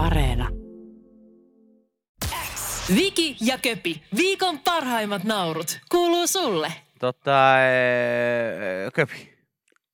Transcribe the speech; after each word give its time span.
Areena. 0.00 0.48
Viki 2.94 3.36
ja 3.40 3.58
Köpi, 3.58 4.02
viikon 4.16 4.58
parhaimmat 4.58 5.24
naurut, 5.24 5.80
kuuluu 5.90 6.26
sulle. 6.26 6.72
Tota, 7.00 7.60
ee, 7.60 8.90
Köpi, 8.94 9.32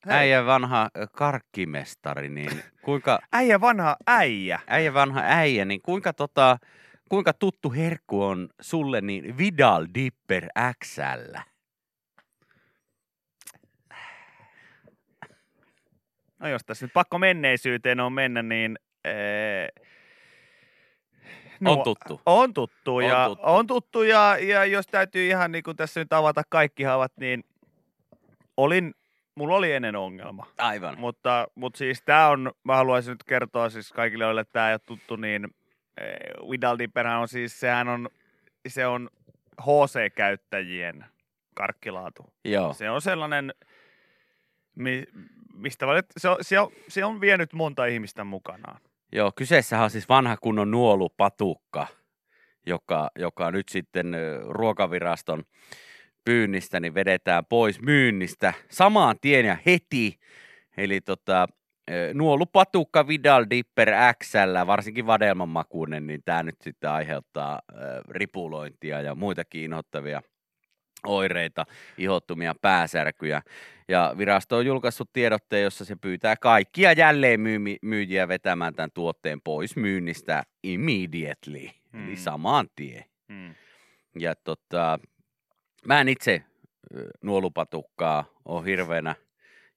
äijä 0.07 0.47
vanha 0.47 0.89
karkkimestari, 1.13 2.29
niin 2.29 2.51
kuinka, 2.83 3.19
Äijä 3.33 3.61
vanha 3.61 3.97
äijä. 4.07 4.61
äijä 4.67 4.95
vanha 4.95 5.21
äijä, 5.25 5.65
niin 5.65 5.83
kuinka 5.83 6.13
tota, 6.13 6.59
kuinka 7.09 7.33
tuttu 7.33 7.73
herkku 7.73 8.23
on 8.23 8.49
sulle 8.61 9.01
niin 9.01 9.39
Vidal 9.39 9.87
Dipper 9.95 10.49
XL? 10.85 11.39
No 16.39 16.49
jos 16.49 16.63
tässä 16.67 16.85
nyt 16.87 16.93
pakko 16.93 17.19
menneisyyteen 17.19 18.01
on 18.01 18.13
mennä, 18.13 18.43
niin... 18.43 18.79
Ee, 19.05 19.69
On 21.65 21.83
tuttu. 21.83 22.21
On 22.27 22.55
tuttu, 22.55 22.97
On 22.97 23.05
ja, 23.05 23.25
tuttu. 23.27 23.45
on 23.47 23.67
tuttu 23.67 24.03
ja, 24.03 24.37
ja 24.39 24.65
jos 24.65 24.87
täytyy 24.87 25.29
ihan 25.29 25.53
niin 25.53 25.65
kuin 25.65 25.77
tässä 25.77 26.01
nyt 26.01 26.13
avata 26.13 26.43
kaikki 26.49 26.83
havat, 26.83 27.13
niin 27.21 27.45
olin, 28.57 28.95
mulla 29.35 29.57
oli 29.57 29.73
ennen 29.73 29.97
ongelma. 29.97 30.47
Aivan. 30.59 30.99
Mutta, 30.99 31.47
mutta 31.55 31.79
siis 31.79 32.03
tämä 32.03 32.29
on, 32.29 32.53
mä 32.65 32.77
haluaisin 32.77 33.11
nyt 33.13 33.25
kertoa 33.25 33.71
siis 33.71 33.93
kaikille, 33.93 34.25
joille 34.25 34.45
tämä 34.45 34.69
ei 34.69 34.75
ole 34.75 34.81
tuttu, 34.87 35.17
niin 35.17 35.45
eh, 36.01 36.51
Vidal 36.51 36.79
Dipperhän 36.79 37.19
on 37.19 37.29
siis, 37.29 37.61
sehän 37.61 37.89
on, 37.89 38.09
se 38.69 38.87
on 38.87 39.11
HC-käyttäjien 39.63 41.05
karkkilaatu. 41.55 42.33
Joo. 42.45 42.73
Se 42.73 42.91
on 42.91 43.03
sellainen, 43.03 43.55
mi, 44.75 45.05
mistä 45.55 45.87
valit, 45.87 46.07
se, 46.17 46.29
on, 46.29 46.37
se, 46.41 46.61
on, 46.61 46.73
se 46.89 47.05
on 47.05 47.21
vienyt 47.21 47.53
monta 47.53 47.87
ihmistä 47.87 48.25
mukanaan. 48.25 48.81
Joo, 49.13 49.33
kyseessähän 49.37 49.85
on 49.85 49.91
siis 49.91 50.09
vanha 50.09 50.37
kunnon 50.37 50.71
nuolupatukka, 50.71 51.87
joka, 52.67 53.11
joka 53.19 53.51
nyt 53.51 53.69
sitten 53.69 54.17
ruokaviraston 54.49 55.45
pyynnistä 56.25 56.81
niin 56.81 56.95
vedetään 56.95 57.47
pois 57.47 57.81
myynnistä 57.81 58.55
samaan 58.71 59.17
tien 59.21 59.47
ja 59.47 59.57
heti. 59.67 60.19
Eli 60.77 61.01
tota, 61.01 61.47
nuolupatukka 62.15 63.09
Vidal 63.09 63.47
Dipper 63.51 63.89
XL, 64.23 64.67
varsinkin 64.67 65.07
vadelman 65.07 65.49
makuinen, 65.49 66.07
niin 66.07 66.23
tämä 66.25 66.43
nyt 66.43 66.57
sitten 66.63 66.91
aiheuttaa 66.91 67.61
ripulointia 68.09 69.01
ja 69.01 69.15
muitakin 69.15 69.65
inhottavia 69.65 70.23
oireita, 71.07 71.67
ihottumia 71.99 72.55
pääsärkyjä. 72.61 73.43
Ja 73.89 74.15
virasto 74.19 74.57
on 74.57 74.67
julkaissut 74.67 75.13
tiedotteen, 75.13 75.63
jossa 75.63 75.85
se 75.85 75.97
pyytää 75.97 76.37
kaikkia 76.37 76.93
jälleen 76.93 77.41
myyjiä 77.83 78.29
vetämään 78.29 78.75
tämän 78.75 78.91
tuotteen 78.95 79.41
pois 79.41 79.77
myynnistä 79.77 80.43
immediately, 80.63 81.69
mm. 81.93 82.05
eli 82.05 82.11
Mm. 82.11 82.17
samaan 82.17 82.67
tien. 82.77 83.05
Hmm. 83.33 83.55
Ja 84.19 84.35
tota, 84.35 84.99
mä 85.87 86.01
en 86.01 86.09
itse 86.09 86.43
nuolupatukkaa 87.23 88.25
ole 88.45 88.67
hirveänä, 88.67 89.15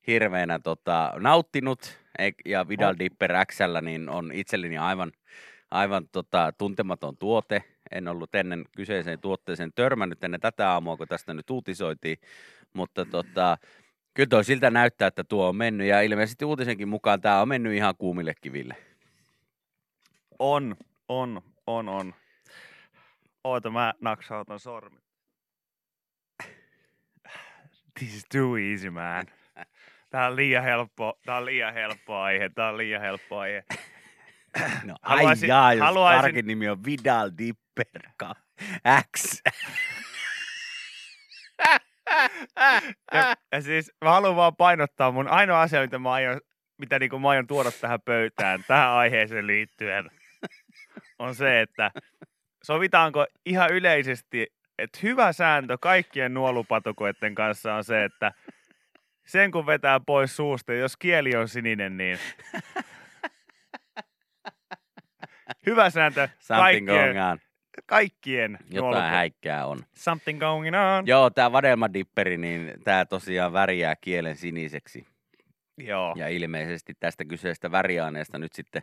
hirveänä 0.07 0.59
tota, 0.59 1.13
nauttinut, 1.19 1.99
ja 2.45 2.67
Vidal 2.67 2.89
On. 2.89 2.99
Dipper 2.99 3.31
XL 3.45 3.77
niin 3.81 4.09
on 4.09 4.31
itselleni 4.33 4.77
aivan, 4.77 5.11
aivan 5.71 6.07
tota, 6.11 6.53
tuntematon 6.57 7.17
tuote. 7.17 7.63
En 7.91 8.07
ollut 8.07 8.35
ennen 8.35 8.65
kyseiseen 8.77 9.19
tuotteeseen 9.19 9.71
törmännyt 9.75 10.23
ennen 10.23 10.39
tätä 10.39 10.71
aamua, 10.71 10.97
kun 10.97 11.07
tästä 11.07 11.33
nyt 11.33 11.49
uutisoitiin, 11.49 12.17
mutta 12.73 13.05
tota, 13.05 13.57
kyllä 14.13 14.27
toi 14.27 14.43
siltä 14.43 14.69
näyttää, 14.69 15.07
että 15.07 15.23
tuo 15.23 15.47
on 15.47 15.55
mennyt, 15.55 15.87
ja 15.87 16.01
ilmeisesti 16.01 16.45
uutisenkin 16.45 16.87
mukaan 16.87 17.21
tämä 17.21 17.41
on 17.41 17.47
mennyt 17.47 17.73
ihan 17.73 17.95
kuumille 17.97 18.33
kiville. 18.41 18.75
On, 20.39 20.75
on, 21.07 21.41
on, 21.67 21.89
on. 21.89 22.13
Oota, 23.43 23.69
mä 23.69 23.93
naksautan 24.01 24.59
sormi. 24.59 24.99
This 27.99 28.15
is 28.15 28.25
too 28.31 28.57
easy, 28.57 28.89
man. 28.89 29.25
Tää 30.09 30.27
on 30.27 30.35
liian 30.35 30.63
helppo, 30.63 31.19
tää 31.25 31.37
on 31.37 31.45
liian 31.45 31.73
helppo 31.73 32.15
aihe, 32.15 32.49
tää 32.49 32.69
on 32.69 32.77
liian 32.77 33.01
helppo 33.01 33.37
aihe. 33.37 33.63
No 34.85 34.95
Haluaisin- 35.01 35.43
ai 35.51 35.57
jaa, 35.57 35.73
jos 35.73 35.81
haluaisin- 35.85 36.21
karkin 36.21 36.47
nimi 36.47 36.69
on 36.69 36.85
Vidal 36.85 37.31
Dipper 37.37 38.01
ka- 38.17 38.35
X. 39.17 39.41
Ja, 43.13 43.35
ja 43.51 43.61
siis 43.61 43.91
mä 44.03 44.09
haluan 44.11 44.35
vaan 44.35 44.55
painottaa 44.55 45.11
mun 45.11 45.27
ainoa 45.27 45.61
asia, 45.61 45.81
mitä 45.81 45.99
mä 45.99 46.11
aion, 46.11 46.41
mitä 46.77 46.99
niinku 46.99 47.19
mä 47.19 47.29
aion 47.29 47.47
tuoda 47.47 47.71
tähän 47.71 48.01
pöytään, 48.05 48.63
tähän 48.67 48.89
aiheeseen 48.89 49.47
liittyen, 49.47 50.09
on 51.19 51.35
se, 51.35 51.61
että 51.61 51.91
sovitaanko 52.63 53.25
ihan 53.45 53.69
yleisesti, 53.73 54.47
että 54.77 54.99
hyvä 55.03 55.33
sääntö 55.33 55.77
kaikkien 55.81 56.33
nuolupatukoiden 56.33 57.35
kanssa 57.35 57.73
on 57.75 57.83
se, 57.83 58.03
että 58.03 58.31
sen 59.25 59.51
kun 59.51 59.65
vetää 59.65 59.99
pois 59.99 60.35
suusta, 60.35 60.73
jos 60.73 60.97
kieli 60.97 61.35
on 61.35 61.47
sininen, 61.47 61.97
niin 61.97 62.19
hyvä 65.65 65.89
sääntö 65.89 66.29
Something 66.39 66.87
going 66.87 66.99
kaikkien, 67.03 67.23
on. 67.25 67.37
kaikkien 67.85 68.51
Jotain 68.69 68.91
nuolupa- 68.93 69.09
häikkää 69.09 69.65
on. 69.65 69.79
Something 69.95 70.39
going 70.39 70.75
on. 70.97 71.07
Joo, 71.07 71.29
tää 71.29 71.51
vadelmadipperi, 71.51 72.37
niin 72.37 72.73
tää 72.83 73.05
tosiaan 73.05 73.53
värjää 73.53 73.95
kielen 74.01 74.35
siniseksi. 74.35 75.07
Joo. 75.77 76.15
Ja 76.17 76.27
ilmeisesti 76.27 76.93
tästä 76.99 77.25
kyseisestä 77.25 77.71
väriaineesta 77.71 78.37
nyt 78.37 78.53
sitten 78.53 78.81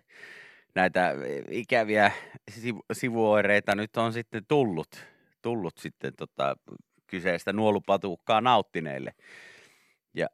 näitä 0.74 1.12
ikäviä 1.50 2.10
sivu- 2.50 2.84
sivuoireita 2.92 3.74
nyt 3.74 3.96
on 3.96 4.12
sitten 4.12 4.42
tullut, 4.48 5.06
tullut 5.42 5.78
sitten 5.78 6.12
tota 6.16 6.56
kyseistä 7.06 7.52
nuolupatukkaa 7.52 8.40
nauttineille. 8.40 9.14
Ja 10.14 10.26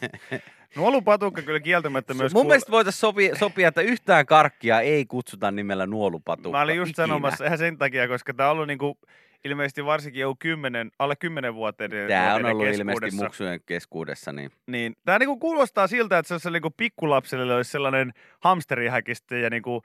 Nuolupatukka 0.76 1.42
kyllä 1.42 1.60
kieltämättä 1.60 2.14
myös... 2.14 2.34
mun 2.34 2.42
kuul- 2.42 2.48
mielestä 2.48 2.72
voitaisiin 2.72 3.00
sopia, 3.00 3.36
sopia, 3.36 3.68
että 3.68 3.80
yhtään 3.80 4.26
karkkia 4.26 4.80
ei 4.80 5.06
kutsuta 5.06 5.50
nimellä 5.50 5.86
nuolupatukka. 5.86 6.58
Mä 6.58 6.62
olin 6.62 6.76
just 6.76 6.90
ikinä. 6.90 7.06
sanomassa 7.06 7.44
ihan 7.44 7.58
sen 7.58 7.78
takia, 7.78 8.08
koska 8.08 8.34
tämä 8.34 8.48
on 8.48 8.52
ollut 8.52 8.66
niinku, 8.66 8.98
ilmeisesti 9.44 9.84
varsinkin 9.84 10.20
joku 10.20 10.36
10, 10.38 10.90
alle 10.98 11.16
10 11.16 11.54
vuoteen. 11.54 11.90
Tämä 12.08 12.34
on 12.34 12.44
ollut 12.46 12.66
ilmeisesti 12.66 13.24
muksujen 13.24 13.60
keskuudessa, 13.66 14.32
niin 14.32 14.50
Niin, 14.66 14.96
tämä 15.04 15.18
niinku 15.18 15.38
kuulostaa 15.38 15.86
siltä, 15.86 16.18
että 16.18 16.38
se 16.38 16.48
on 16.48 16.52
niinku 16.52 16.70
pikkulapselle 16.76 17.54
olisi 17.54 17.70
sellainen 17.70 18.12
hamsterihäkistä 18.40 19.36
ja 19.36 19.50
niinku 19.50 19.82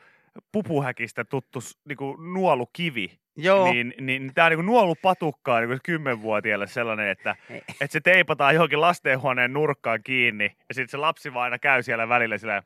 pupuhäkistä 0.52 1.24
tuttu 1.24 1.60
niinku 1.86 2.16
nuolukivi. 2.16 3.20
Joo. 3.38 3.74
Niin, 3.74 3.94
niin 4.02 4.32
tämä 4.36 4.50
niinku 4.50 4.62
nuolupatukka 4.62 5.56
on 5.56 5.62
niinku 5.62 6.10
10-vuotiaalle 6.10 6.68
sellainen, 6.68 7.10
että, 7.10 7.36
että 7.50 7.88
se 7.90 8.00
teipataan 8.00 8.54
johonkin 8.54 8.82
lastenhuoneen 8.82 9.54
nurkkaan 9.54 10.00
kiinni 10.04 10.56
ja 10.70 10.76
sitten 10.76 10.90
se 10.90 10.98
lapsi 10.98 11.34
vaan 11.34 11.44
aina 11.44 11.60
käy 11.60 11.84
siellä 11.84 12.10
välillä 12.10 12.38
sillä 12.38 12.64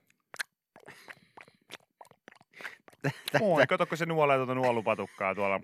Oi, 3.42 3.68
katsokko 3.68 3.96
se 3.96 4.06
nuolee 4.06 4.38
tuota 4.38 4.56
nuolupatukkaa 4.56 5.36
tuolla. 5.36 5.60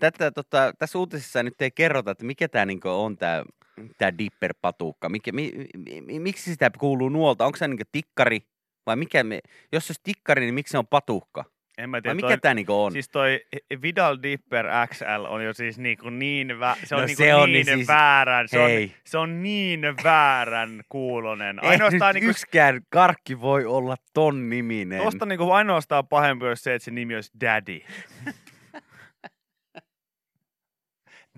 Tätä, 0.00 0.30
tota, 0.30 0.72
tässä 0.78 0.98
uutisessa 0.98 1.42
nyt 1.42 1.62
ei 1.62 1.70
kerrota, 1.70 2.10
että 2.10 2.24
mikä 2.24 2.48
tämä 2.48 2.66
niinku 2.66 2.88
on 2.88 3.16
tämä 3.16 3.44
tää 3.98 4.18
dipper-patukka. 4.18 5.08
Mikä, 5.08 5.32
mi, 5.32 5.52
mi, 6.00 6.20
miksi 6.20 6.52
sitä 6.52 6.70
kuuluu 6.78 7.08
nuolta? 7.08 7.46
Onko 7.46 7.56
se 7.56 7.68
niinku 7.68 7.84
tikkari 7.92 8.40
vai 8.86 8.96
mikä? 8.96 9.24
Me, 9.24 9.40
jos 9.72 9.86
se 9.86 9.90
olisi 9.90 10.00
tikkari, 10.04 10.40
niin 10.40 10.54
miksi 10.54 10.70
se 10.72 10.78
on 10.78 10.86
patukka? 10.86 11.44
En 11.82 11.90
mä 11.90 11.94
Vai 11.96 12.02
tiedä, 12.02 12.14
mikä 12.14 12.28
toi, 12.28 12.38
tämä 12.38 12.54
niinku 12.54 12.84
on? 12.84 12.92
siis 12.92 13.08
toi 13.08 13.40
Vidal 13.82 14.18
Dipper 14.22 14.66
XL 14.94 15.24
on 15.28 15.44
jo 15.44 15.54
siis 15.54 15.78
niinku 15.78 16.10
niin, 16.10 16.48
vä- 16.50 16.86
se 16.86 16.94
on 16.94 17.00
No 17.00 17.06
niinku 17.06 17.22
se 17.22 17.34
on 17.34 17.52
niin 17.52 17.66
niin 17.66 17.76
siis- 17.76 17.88
väärän, 17.88 18.48
se 18.48 18.58
on, 18.58 18.70
se 19.06 19.18
on 19.18 19.42
niin 19.42 19.80
väärän 20.04 20.82
kuulonen. 20.88 21.58
Ei 21.62 21.68
Ainoastaan 21.70 22.14
niinku, 22.14 22.30
yksikään 22.30 22.80
karkki 22.90 23.40
voi 23.40 23.64
olla 23.66 23.96
ton 24.14 24.48
niminen. 24.50 25.02
tosta 25.02 25.26
niinku 25.26 25.50
ainoastaan 25.50 26.08
pahempi 26.08 26.46
olisi 26.46 26.62
se, 26.62 26.74
että 26.74 26.84
se 26.84 26.90
nimi 26.90 27.14
olisi 27.14 27.30
Daddy. 27.40 27.80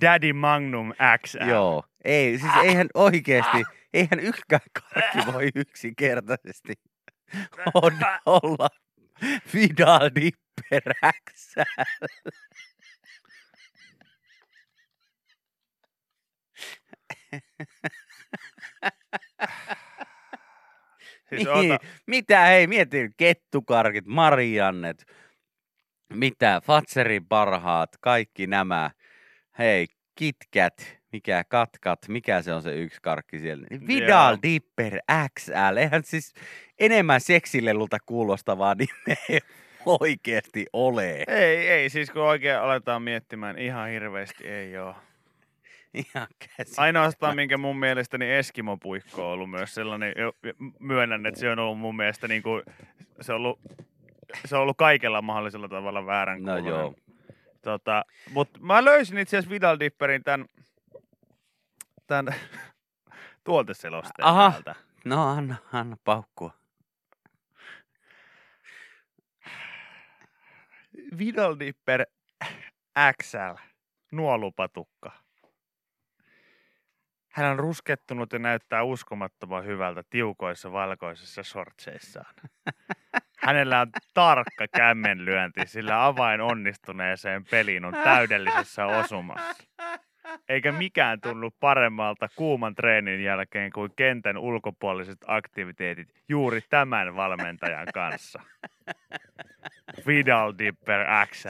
Daddy 0.01 0.33
Magnum 0.33 0.93
XL. 1.27 1.49
Joo. 1.49 1.85
Ei, 2.05 2.39
siis 2.39 2.53
eihän 2.63 2.87
oikeesti, 2.95 3.63
eihän 3.95 4.21
yksikään 4.21 4.61
karkki 4.93 5.33
voi 5.33 5.49
yksinkertaisesti 5.55 6.73
olla 8.27 8.69
Vidal 9.55 10.11
Dipper 10.15 10.95
XL. 11.31 11.63
Siis 21.29 21.49
niin, 21.49 21.73
ota, 21.73 21.79
mitä 22.07 22.41
hei, 22.41 22.67
mieti 22.67 23.11
kettukarkit, 23.17 24.07
Mariannet, 24.07 25.05
mitä, 26.13 26.61
Fatserin 26.65 27.27
parhaat, 27.27 27.91
kaikki 28.01 28.47
nämä, 28.47 28.91
hei, 29.59 29.87
KitKat, 30.15 30.99
mikä 31.15 31.45
katkat, 31.49 31.99
mikä 32.09 32.43
se 32.43 32.53
on 32.55 32.63
se 32.63 32.75
yksi 32.77 32.99
karkki 33.03 33.39
siellä, 33.39 33.67
niin 33.71 33.87
Vidal 33.87 34.33
Joo. 34.33 34.39
Dipper 34.43 34.99
XL, 35.39 35.77
eihän 35.77 36.05
siis 36.05 36.35
enemmän 36.81 37.21
seksilelulta 37.21 37.99
kuulostavaa 38.07 38.75
nimeä 38.75 39.41
oikeasti 40.01 40.67
ole. 40.73 41.25
Ei, 41.29 41.69
ei, 41.69 41.91
siis 41.91 42.11
kun 42.11 42.23
oikein 42.23 42.59
aletaan 42.59 43.03
miettimään, 43.03 43.59
ihan 43.59 43.89
hirveästi 43.89 44.49
ei 44.49 44.79
ole. 44.79 44.95
Ihan. 46.15 46.27
Ainoastaan, 46.77 47.37
minkä 47.37 47.59
mun 47.59 47.77
mielestäni 47.79 48.33
Eskimo-puikko 48.33 49.27
on 49.27 49.33
ollut 49.33 49.51
myös 49.51 49.75
sellainen, 49.75 50.15
jo- 50.19 50.33
myönnän, 50.81 51.27
että 51.27 51.41
se 51.41 51.51
on 51.51 51.59
ollut 51.59 51.79
mun 51.79 51.97
mielestä 51.97 52.29
niin 52.29 52.43
kuin, 52.43 52.63
se 53.21 53.33
on 53.33 53.37
ollut, 53.37 53.61
se 54.45 54.57
on 54.57 54.63
ollut 54.63 54.77
kaikella 54.77 55.23
mahdollisella 55.23 55.69
tavalla 55.69 56.07
väärän 56.07 56.43
No 56.43 56.53
kuuloinen. 56.53 56.71
joo. 56.71 56.95
Tota, 57.63 58.05
mutta 58.31 58.61
mä 58.63 58.85
löysin 58.85 59.19
itse 59.19 59.37
asiassa 59.37 59.51
Vidal 59.51 59.77
Dipperin 59.81 60.25
tämän, 60.25 60.47
tämän 62.07 62.35
tuoteselosteen 63.45 64.27
Aha. 64.29 64.51
täältä. 64.51 64.75
No 65.05 65.29
anna, 65.29 65.57
anna 65.73 65.97
paukkua. 66.05 66.53
Vidal 71.19 71.57
Dipper 71.59 72.07
XL, 73.23 73.55
nuolupatukka. 74.13 75.13
Hän 77.35 77.51
on 77.51 77.59
ruskettunut 77.59 78.33
ja 78.33 78.39
näyttää 78.39 78.83
uskomattoman 78.83 79.65
hyvältä 79.65 80.03
tiukoissa 80.11 80.73
valkoisissa 80.73 81.43
shortseissaan. 81.43 82.35
Hänellä 83.39 83.81
on 83.81 83.91
tarkka 84.15 84.67
kämmenlyönti, 84.77 85.67
sillä 85.67 86.07
avain 86.07 86.41
onnistuneeseen 86.41 87.45
peliin 87.51 87.85
on 87.85 87.95
täydellisessä 88.05 88.87
osumassa. 88.87 89.65
Eikä 90.49 90.73
mikään 90.73 91.21
tunnu 91.21 91.51
paremmalta 91.61 92.29
kuuman 92.37 92.75
treenin 92.75 93.25
jälkeen 93.25 93.73
kuin 93.73 93.93
kentän 93.97 94.39
ulkopuoliset 94.39 95.19
aktiviteetit 95.27 96.09
juuri 96.29 96.61
tämän 96.71 97.17
valmentajan 97.17 97.87
kanssa. 97.95 98.41
Vidal 100.07 100.53
Dipper 100.59 101.07
XL. 101.27 101.49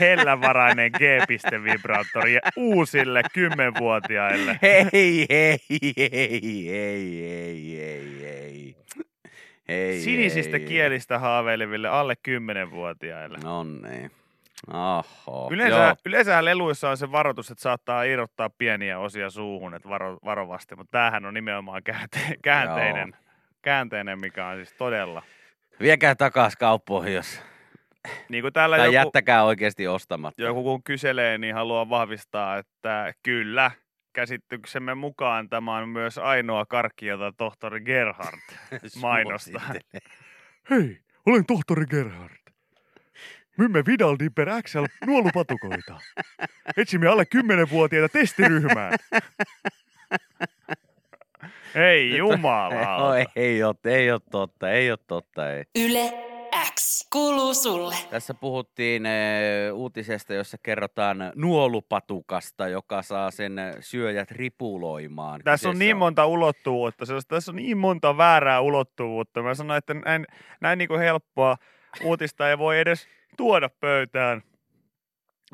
Hellävarainen 0.00 0.90
G-vibraattori 0.92 2.38
uusille 2.56 3.22
kymmenvuotiaille. 3.34 4.58
Hei, 4.62 4.84
hei, 4.92 5.26
hei, 5.30 5.58
hei, 5.70 5.94
hei, 6.06 6.70
hei, 7.76 8.20
hei. 8.22 8.76
Hei, 9.68 10.00
Sinisistä 10.00 10.56
hei. 10.58 10.66
kielistä 10.66 11.18
haaveileville 11.18 11.88
alle 11.88 12.14
10-vuotiaille. 12.28 13.38
No 13.44 13.64
niin. 13.64 14.10
Oho. 14.68 15.48
Yleensä, 15.50 15.76
Joo. 15.76 15.96
yleensä 16.06 16.44
leluissa 16.44 16.90
on 16.90 16.96
se 16.96 17.12
varoitus, 17.12 17.50
että 17.50 17.62
saattaa 17.62 18.02
irrottaa 18.02 18.50
pieniä 18.50 18.98
osia 18.98 19.30
suuhun, 19.30 19.74
että 19.74 19.88
varo, 19.88 20.18
varovasti, 20.24 20.76
mutta 20.76 20.90
tämähän 20.90 21.24
on 21.24 21.34
nimenomaan 21.34 21.82
käänte, 21.82 22.18
käänteinen, 22.42 23.16
käänteinen, 23.62 24.20
mikä 24.20 24.46
on 24.46 24.56
siis 24.56 24.72
todella. 24.72 25.22
Viekää 25.80 26.14
takas 26.14 26.56
kauppoihin, 26.56 27.14
jos... 27.14 27.42
Niin 28.28 28.42
kuin 28.42 28.52
täällä 28.52 28.76
Tai 28.76 28.86
joku, 28.86 28.94
jättäkää 28.94 29.44
oikeasti 29.44 29.86
ostamatta. 29.88 30.42
joku 30.42 30.62
kun 30.62 30.82
kyselee, 30.82 31.38
niin 31.38 31.54
haluan 31.54 31.90
vahvistaa, 31.90 32.58
että 32.58 33.14
kyllä, 33.22 33.70
käsityksemme 34.12 34.94
mukaan 34.94 35.48
tämä 35.48 35.76
on 35.76 35.88
myös 35.88 36.18
ainoa 36.18 36.66
karkki, 36.66 37.06
jota 37.06 37.32
tohtori 37.36 37.80
Gerhard 37.80 38.40
mainostaa. 39.02 39.74
Hei, 40.70 40.98
olen 41.26 41.46
tohtori 41.46 41.86
Gerhard. 41.86 42.39
Myymme 43.60 43.82
Vidal 43.86 44.16
Dipper 44.18 44.48
XL 44.62 44.84
nuolupatukoita. 45.06 46.00
Etsimme 46.76 47.08
alle 47.08 47.24
10-vuotiaita 47.34 48.08
testiryhmään. 48.12 48.92
Ei 51.74 52.16
jumala. 52.16 52.98
No, 52.98 53.14
ei, 53.14 53.26
ei, 53.36 53.62
ole, 53.62 53.74
ei 53.84 54.10
ole 54.12 54.20
totta, 54.30 54.70
ei 54.70 54.90
ole 54.90 54.98
totta, 55.06 55.52
ei. 55.52 55.64
Yle 55.78 56.12
X 56.74 57.08
kuuluu 57.12 57.54
sulle. 57.54 57.94
Tässä 58.10 58.34
puhuttiin 58.34 59.06
eh, 59.06 59.72
uutisesta, 59.74 60.34
jossa 60.34 60.56
kerrotaan 60.62 61.32
nuolupatukasta, 61.34 62.68
joka 62.68 63.02
saa 63.02 63.30
sen 63.30 63.58
eh, 63.58 63.74
syöjät 63.80 64.30
ripuloimaan. 64.30 65.40
Tässä 65.44 65.68
on 65.68 65.78
niin 65.78 65.96
monta 65.96 66.26
ulottuvuutta, 66.26 67.06
se- 67.06 67.14
tässä 67.28 67.52
on 67.52 67.56
niin 67.56 67.78
monta 67.78 68.16
väärää 68.16 68.60
ulottuvuutta. 68.60 69.42
Mä 69.42 69.54
sanoin, 69.54 69.78
että 69.78 69.94
näin, 69.94 70.26
näin 70.60 70.78
niin 70.78 70.88
kuin 70.88 71.00
helppoa 71.00 71.56
uutista 72.04 72.50
ei 72.50 72.58
voi 72.58 72.78
edes 72.78 73.08
tuoda 73.40 73.68
pöytään. 73.68 74.42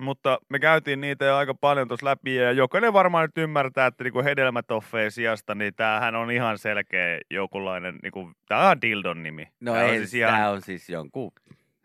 Mutta 0.00 0.38
me 0.48 0.58
käytiin 0.58 1.00
niitä 1.00 1.24
jo 1.24 1.36
aika 1.36 1.54
paljon 1.54 1.88
tuossa 1.88 2.06
läpi 2.06 2.34
ja 2.34 2.52
jokainen 2.52 2.92
varmaan 2.92 3.24
nyt 3.24 3.38
ymmärtää, 3.38 3.86
että 3.86 4.04
niinku 4.04 4.22
hedelmätoffeen 4.24 5.10
sijasta, 5.10 5.54
niin 5.54 5.74
tämähän 5.74 6.14
on 6.14 6.30
ihan 6.30 6.58
selkeä 6.58 7.20
jokinlainen, 7.30 7.98
niinku, 8.02 8.30
tämä 8.48 8.70
on 8.70 8.82
Dildon 8.82 9.22
nimi. 9.22 9.48
No 9.60 9.72
Tää 9.72 9.84
on 9.84 9.90
ei, 9.90 9.98
siis 9.98 10.10
siis 10.10 10.26
tämä 10.26 10.50
on 10.50 10.62
siis 10.62 10.88
jonkun, 10.88 11.32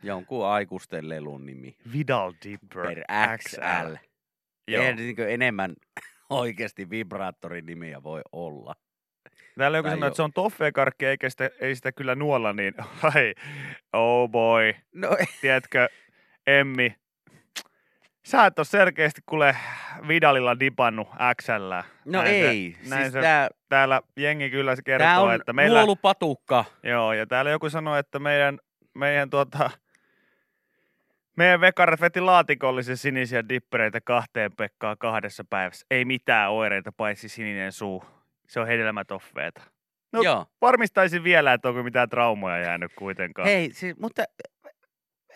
jonkun 0.03 0.47
aikuisten 0.47 1.09
lelun 1.09 1.45
nimi. 1.45 1.75
Vidal 1.93 2.33
Dipper 2.43 2.87
Per 2.87 3.03
XL. 3.37 3.95
Joo. 4.67 4.81
Eihän 4.83 4.95
niin 4.95 5.15
enemmän 5.19 5.73
oikeasti 6.29 6.89
vibraattorin 6.89 7.65
nimiä 7.65 8.03
voi 8.03 8.21
olla. 8.31 8.75
Täällä 9.57 9.77
joku 9.77 9.89
jo- 9.89 9.93
että 9.95 10.15
se 10.15 10.21
on 10.21 10.33
toffeekarkki, 10.33 11.05
eikä 11.05 11.29
sitä, 11.29 11.49
ei 11.59 11.75
sitä 11.75 11.91
kyllä 11.91 12.15
nuolla, 12.15 12.53
niin 12.53 12.73
ai, 13.15 13.33
oh 13.93 14.29
boy, 14.29 14.73
No 14.95 15.17
tiedätkö, 15.41 15.89
Emmi, 16.47 16.95
sä 18.25 18.45
et 18.45 18.59
ole 18.59 18.65
selkeästi 18.65 19.21
kuule 19.25 19.55
Vidalilla 20.07 20.59
dipannut 20.59 21.07
XL. 21.41 21.73
No 22.05 22.21
näin 22.21 22.27
ei, 22.27 22.77
Se, 22.83 22.89
näin 22.89 23.01
siis 23.01 23.13
se, 23.13 23.21
tää, 23.21 23.49
täällä 23.69 24.01
jengi 24.17 24.49
kyllä 24.49 24.75
se 24.75 24.81
tää 24.81 24.97
kertoo, 24.97 25.23
on 25.23 25.33
että 25.33 25.53
meillä... 25.53 25.79
nuolupatukka. 25.79 26.65
Joo, 26.83 27.13
ja 27.13 27.27
täällä 27.27 27.51
joku 27.51 27.69
sanoi, 27.69 27.99
että 27.99 28.19
meidän, 28.19 28.59
meidän 28.93 29.29
tuota, 29.29 29.69
meidän 31.37 31.61
vekarat 31.61 32.01
veti 32.01 32.21
laatikollisen 32.21 32.97
sinisiä 32.97 33.49
dippereitä 33.49 34.01
kahteen 34.01 34.51
pekkaa 34.57 34.95
kahdessa 34.95 35.43
päivässä. 35.49 35.85
Ei 35.91 36.05
mitään 36.05 36.51
oireita, 36.51 36.91
paitsi 36.91 37.29
sininen 37.29 37.71
suu. 37.71 38.03
Se 38.51 38.59
on 38.59 38.67
hedelmätoffeeta. 38.67 39.61
No, 40.13 40.21
Joo. 40.21 40.45
Varmistaisin 40.61 41.23
vielä, 41.23 41.53
että 41.53 41.69
onko 41.69 41.83
mitään 41.83 42.09
traumoja 42.09 42.57
jäänyt 42.57 42.91
kuitenkaan. 42.97 43.47
Hei, 43.47 43.73
siis, 43.73 43.97
mutta 43.99 44.23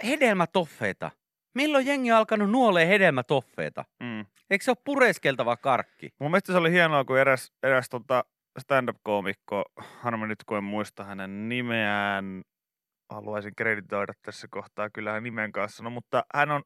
hedelmätoffeita. 0.03 1.11
Milloin 1.53 1.85
jengi 1.85 2.11
on 2.11 2.17
alkanut 2.17 2.51
nuolee 2.51 2.87
hedelmätoffeita? 2.87 3.85
Mm. 3.99 4.25
Eikö 4.49 4.63
se 4.63 4.71
ole 4.71 4.77
pureskeltava 4.83 5.57
karkki? 5.57 6.09
Mun 6.19 6.31
mielestä 6.31 6.51
se 6.51 6.57
oli 6.57 6.71
hienoa, 6.71 7.05
kun 7.05 7.19
eräs, 7.19 7.51
eräs 7.63 7.89
tota 7.89 8.25
stand-up-koomikko, 8.59 9.63
harmi 9.77 10.27
nyt 10.27 10.43
kun 10.43 10.57
en 10.57 10.63
muista 10.63 11.03
hänen 11.03 11.49
nimeään, 11.49 12.43
haluaisin 13.09 13.55
kreditoida 13.55 14.13
tässä 14.21 14.47
kohtaa 14.51 14.89
kyllä 14.89 15.11
hän 15.11 15.23
nimen 15.23 15.51
kanssa, 15.51 15.83
no, 15.83 15.89
mutta 15.89 16.25
hän 16.35 16.51
on 16.51 16.63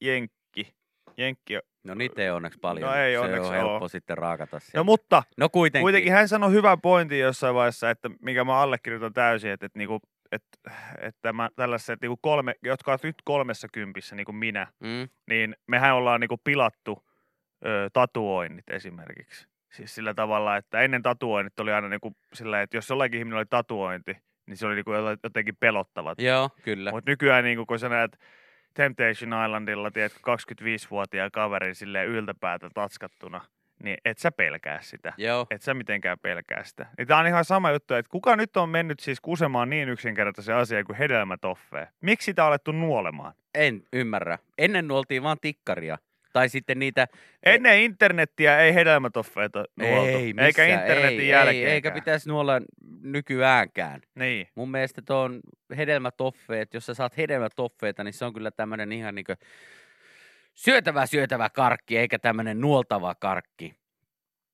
Jenkki. 0.00 0.74
Jenkki. 1.16 1.58
No 1.84 1.94
niitä 1.94 2.22
ei 2.22 2.30
onneksi 2.30 2.58
paljon. 2.58 2.90
No 2.90 2.96
ei 2.96 3.12
se 3.14 3.18
onneksi 3.18 3.48
on 3.48 3.54
helppo 3.54 3.78
oo. 3.84 3.88
sitten 3.88 4.18
raakata 4.18 4.60
sieltä. 4.60 4.78
No 4.78 4.84
mutta 4.84 5.22
no 5.36 5.48
kuitenkin. 5.48 5.84
kuitenkin 5.84 6.12
hän 6.12 6.28
sanoi 6.28 6.52
hyvän 6.52 6.80
pointin 6.80 7.18
jossain 7.20 7.54
vaiheessa, 7.54 7.90
että 7.90 8.10
mikä 8.22 8.44
mä 8.44 8.60
allekirjoitan 8.60 9.12
täysin, 9.12 9.50
että, 9.50 9.66
että, 9.66 9.78
niinku, 9.78 10.00
että, 10.32 10.58
että 11.00 11.32
mä 11.32 11.48
tällaiset, 11.56 12.00
niinku 12.00 12.18
kolme, 12.22 12.54
jotka 12.62 12.90
ovat 12.92 13.02
nyt 13.02 13.16
kolmessa 13.24 13.68
kympissä, 13.72 14.16
niin 14.16 14.24
kuin 14.24 14.36
minä, 14.36 14.66
Mm. 14.80 15.08
niin 15.30 15.56
mehän 15.66 15.94
ollaan 15.94 16.20
niinku 16.20 16.36
pilattu 16.44 17.04
ö, 17.66 17.90
tatuoinnit 17.92 18.70
esimerkiksi. 18.70 19.46
Siis 19.72 19.94
sillä 19.94 20.14
tavalla, 20.14 20.56
että 20.56 20.80
ennen 20.80 21.02
tatuoinnit 21.02 21.60
oli 21.60 21.72
aina 21.72 21.88
niinku 21.88 22.12
sillä, 22.34 22.62
että 22.62 22.76
jos 22.76 22.88
jollakin 22.90 23.18
ihminen 23.18 23.36
oli 23.38 23.46
tatuointi, 23.50 24.16
niin 24.46 24.56
se 24.56 24.66
oli 24.66 24.74
niinku 24.74 24.90
jotenkin 25.22 25.56
pelottavat. 25.60 26.20
Joo, 26.20 26.50
kyllä. 26.62 26.90
Mutta 26.90 27.10
nykyään 27.10 27.44
niinku, 27.44 27.66
kun 27.66 27.78
sä 27.78 27.88
näet 27.88 28.18
Temptation 28.74 29.44
Islandilla, 29.44 29.90
tiedätkö, 29.90 30.20
25-vuotiaan 30.62 31.30
kaverin 31.30 31.74
silleen 31.74 32.08
yltäpäätä 32.08 32.70
tatskattuna, 32.74 33.40
niin 33.82 33.96
et 34.04 34.18
sä 34.18 34.32
pelkää 34.32 34.78
sitä. 34.82 35.12
Joo. 35.16 35.46
Et 35.50 35.62
sä 35.62 35.74
mitenkään 35.74 36.18
pelkää 36.18 36.64
sitä. 36.64 36.86
Niin 36.98 37.08
tää 37.08 37.18
on 37.18 37.26
ihan 37.26 37.44
sama 37.44 37.70
juttu, 37.70 37.94
että 37.94 38.10
kuka 38.10 38.36
nyt 38.36 38.56
on 38.56 38.68
mennyt 38.68 39.00
siis 39.00 39.20
kusemaan 39.20 39.70
niin 39.70 39.88
yksinkertaisen 39.88 40.56
asian 40.56 40.84
kuin 40.84 40.96
hedelmätoffee? 40.96 41.88
Miksi 42.00 42.24
sitä 42.24 42.42
on 42.42 42.48
alettu 42.48 42.72
nuolemaan? 42.72 43.34
En 43.54 43.82
ymmärrä. 43.92 44.38
Ennen 44.58 44.88
nuoltiin 44.88 45.22
vaan 45.22 45.38
tikkaria. 45.40 45.98
Tai 46.32 46.48
sitten 46.48 46.78
niitä... 46.78 47.06
Ennen 47.42 47.80
internettiä 47.80 48.58
ei 48.58 48.74
hedelmätoffeita 48.74 49.64
nuoltu. 49.76 50.06
Ei, 50.06 50.14
eikä 50.14 50.42
missään, 50.42 50.70
internetin 50.70 51.20
ei, 51.20 51.28
jälkeen. 51.28 51.66
Ei, 51.66 51.72
eikä 51.72 51.90
pitäisi 51.90 52.28
nuolla 52.28 52.52
nykyäänkään. 53.02 54.00
Niin. 54.14 54.48
Mun 54.54 54.70
mielestä 54.70 55.02
tuon 55.02 55.40
hedelmätoffeet, 55.76 56.74
jos 56.74 56.86
sä 56.86 56.94
saat 56.94 57.16
hedelmätoffeita, 57.16 58.04
niin 58.04 58.12
se 58.12 58.24
on 58.24 58.32
kyllä 58.32 58.50
tämmönen 58.50 58.92
ihan 58.92 59.14
niinku 59.14 59.32
syötävä 60.54 61.06
syötävä 61.06 61.50
karkki, 61.50 61.98
eikä 61.98 62.18
tämmönen 62.18 62.60
nuoltava 62.60 63.14
karkki. 63.14 63.74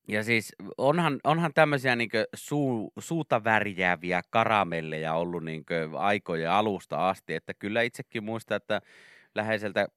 Ja 0.09 0.23
siis 0.23 0.53
onhan, 0.79 1.21
onhan 1.25 1.55
tämmöisiä 1.55 1.97
niinku 1.97 2.17
suu, 2.35 2.93
suuta 2.99 3.45
värjääviä 3.45 4.23
karamelleja 4.31 5.15
ollut 5.15 5.45
niinku 5.45 5.75
aikojen 5.97 6.51
alusta 6.51 7.09
asti, 7.09 7.35
että 7.35 7.55
kyllä 7.55 7.83
itsekin 7.83 8.25
muistan, 8.25 8.57
että 8.57 8.81
läheiseltä 9.35 9.89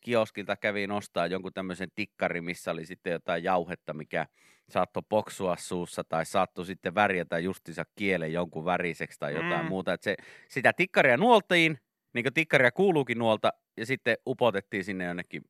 kioskilta 0.00 0.56
kävin 0.56 0.90
ostaa 0.90 1.26
jonkun 1.26 1.52
tämmöisen 1.52 1.88
tikkari, 1.94 2.40
missä 2.40 2.70
oli 2.70 2.86
sitten 2.86 3.10
jotain 3.10 3.44
jauhetta, 3.44 3.94
mikä 3.94 4.26
saattoi 4.68 5.02
poksua 5.08 5.56
suussa 5.56 6.04
tai 6.04 6.26
saattoi 6.26 6.66
sitten 6.66 6.94
värjätä 6.94 7.38
justiinsa 7.38 7.84
kielen 7.94 8.32
jonkun 8.32 8.64
väriseksi 8.64 9.18
tai 9.18 9.34
jotain 9.34 9.62
Mm. 9.62 9.68
muuta. 9.68 9.92
Että 9.92 10.04
se, 10.04 10.16
sitä 10.48 10.72
tikkaria 10.72 11.16
nuoltiin, 11.16 11.78
niin 12.14 12.24
kuin 12.24 12.34
tikkaria 12.34 12.72
kuuluukin 12.72 13.18
nuolta, 13.18 13.52
ja 13.76 13.86
sitten 13.86 14.16
upotettiin 14.26 14.84
sinne 14.84 15.04
jonnekin 15.04 15.42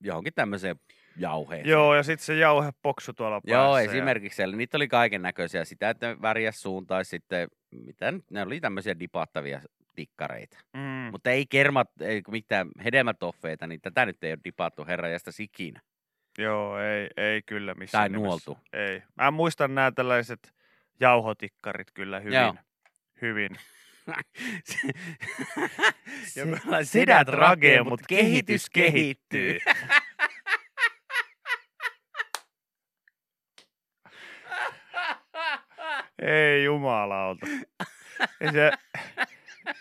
johonkin 0.00 0.32
tämmöiseen 0.34 0.76
jauheeseen. 1.16 1.70
Joo, 1.70 1.94
ja 1.94 2.02
sitten 2.02 2.24
se 2.26 2.34
jauhepoksu 2.34 3.12
tuolla 3.12 3.40
Joo, 3.44 3.74
päässä. 3.74 3.90
esimerkiksi 3.92 4.36
siellä. 4.36 4.56
Niitä 4.56 4.76
oli 4.76 4.88
kaiken 4.88 5.22
näköisiä. 5.22 5.64
Sitä, 5.64 5.90
että 5.90 6.16
värjäs 6.22 6.62
suun 6.62 6.86
tai 6.86 7.04
sitten, 7.04 7.48
mitä 7.70 8.12
nyt- 8.12 8.30
ne 8.30 8.42
oli 8.42 8.60
tämmöisiä 8.60 8.98
dipattavia 8.98 9.60
tikkareita. 9.94 10.56
Ja, 10.56 10.80
mm. 10.80 11.10
Mutta 11.12 11.30
ei 11.30 11.46
kermat, 11.46 11.90
ei 12.00 12.22
mitään 12.30 12.68
hedelmätoffeita, 12.84 13.66
niin 13.66 13.80
tätä 13.80 14.06
nyt 14.06 14.24
ei 14.24 14.32
ole 14.32 14.38
dipattu 14.44 14.84
herra 14.86 15.08
jästä 15.08 15.30
ikinä. 15.40 15.80
Joo, 16.38 16.78
ei, 16.78 17.08
ei 17.16 17.42
kyllä 17.42 17.74
missään 17.74 18.02
Tai 18.02 18.08
nimessä. 18.08 18.26
nuoltu. 18.26 18.58
Ei. 18.72 19.02
Mä 19.14 19.30
muistan 19.30 19.74
nämä 19.74 19.92
tällaiset 19.92 20.54
jauhotikkarit 21.00 21.90
kyllä 21.94 22.20
hyvin. 22.20 22.34
Joo. 22.34 22.54
Hyvin. 23.22 23.50
Joku 26.36 26.56
Sedät 26.82 27.28
ragee, 27.28 27.82
mut 27.82 28.00
kehitys 28.08 28.70
kehittyy. 28.70 29.58
Ei 36.22 36.64
jumalauta. 36.64 37.46
Ei 38.40 38.52
se, 38.52 38.70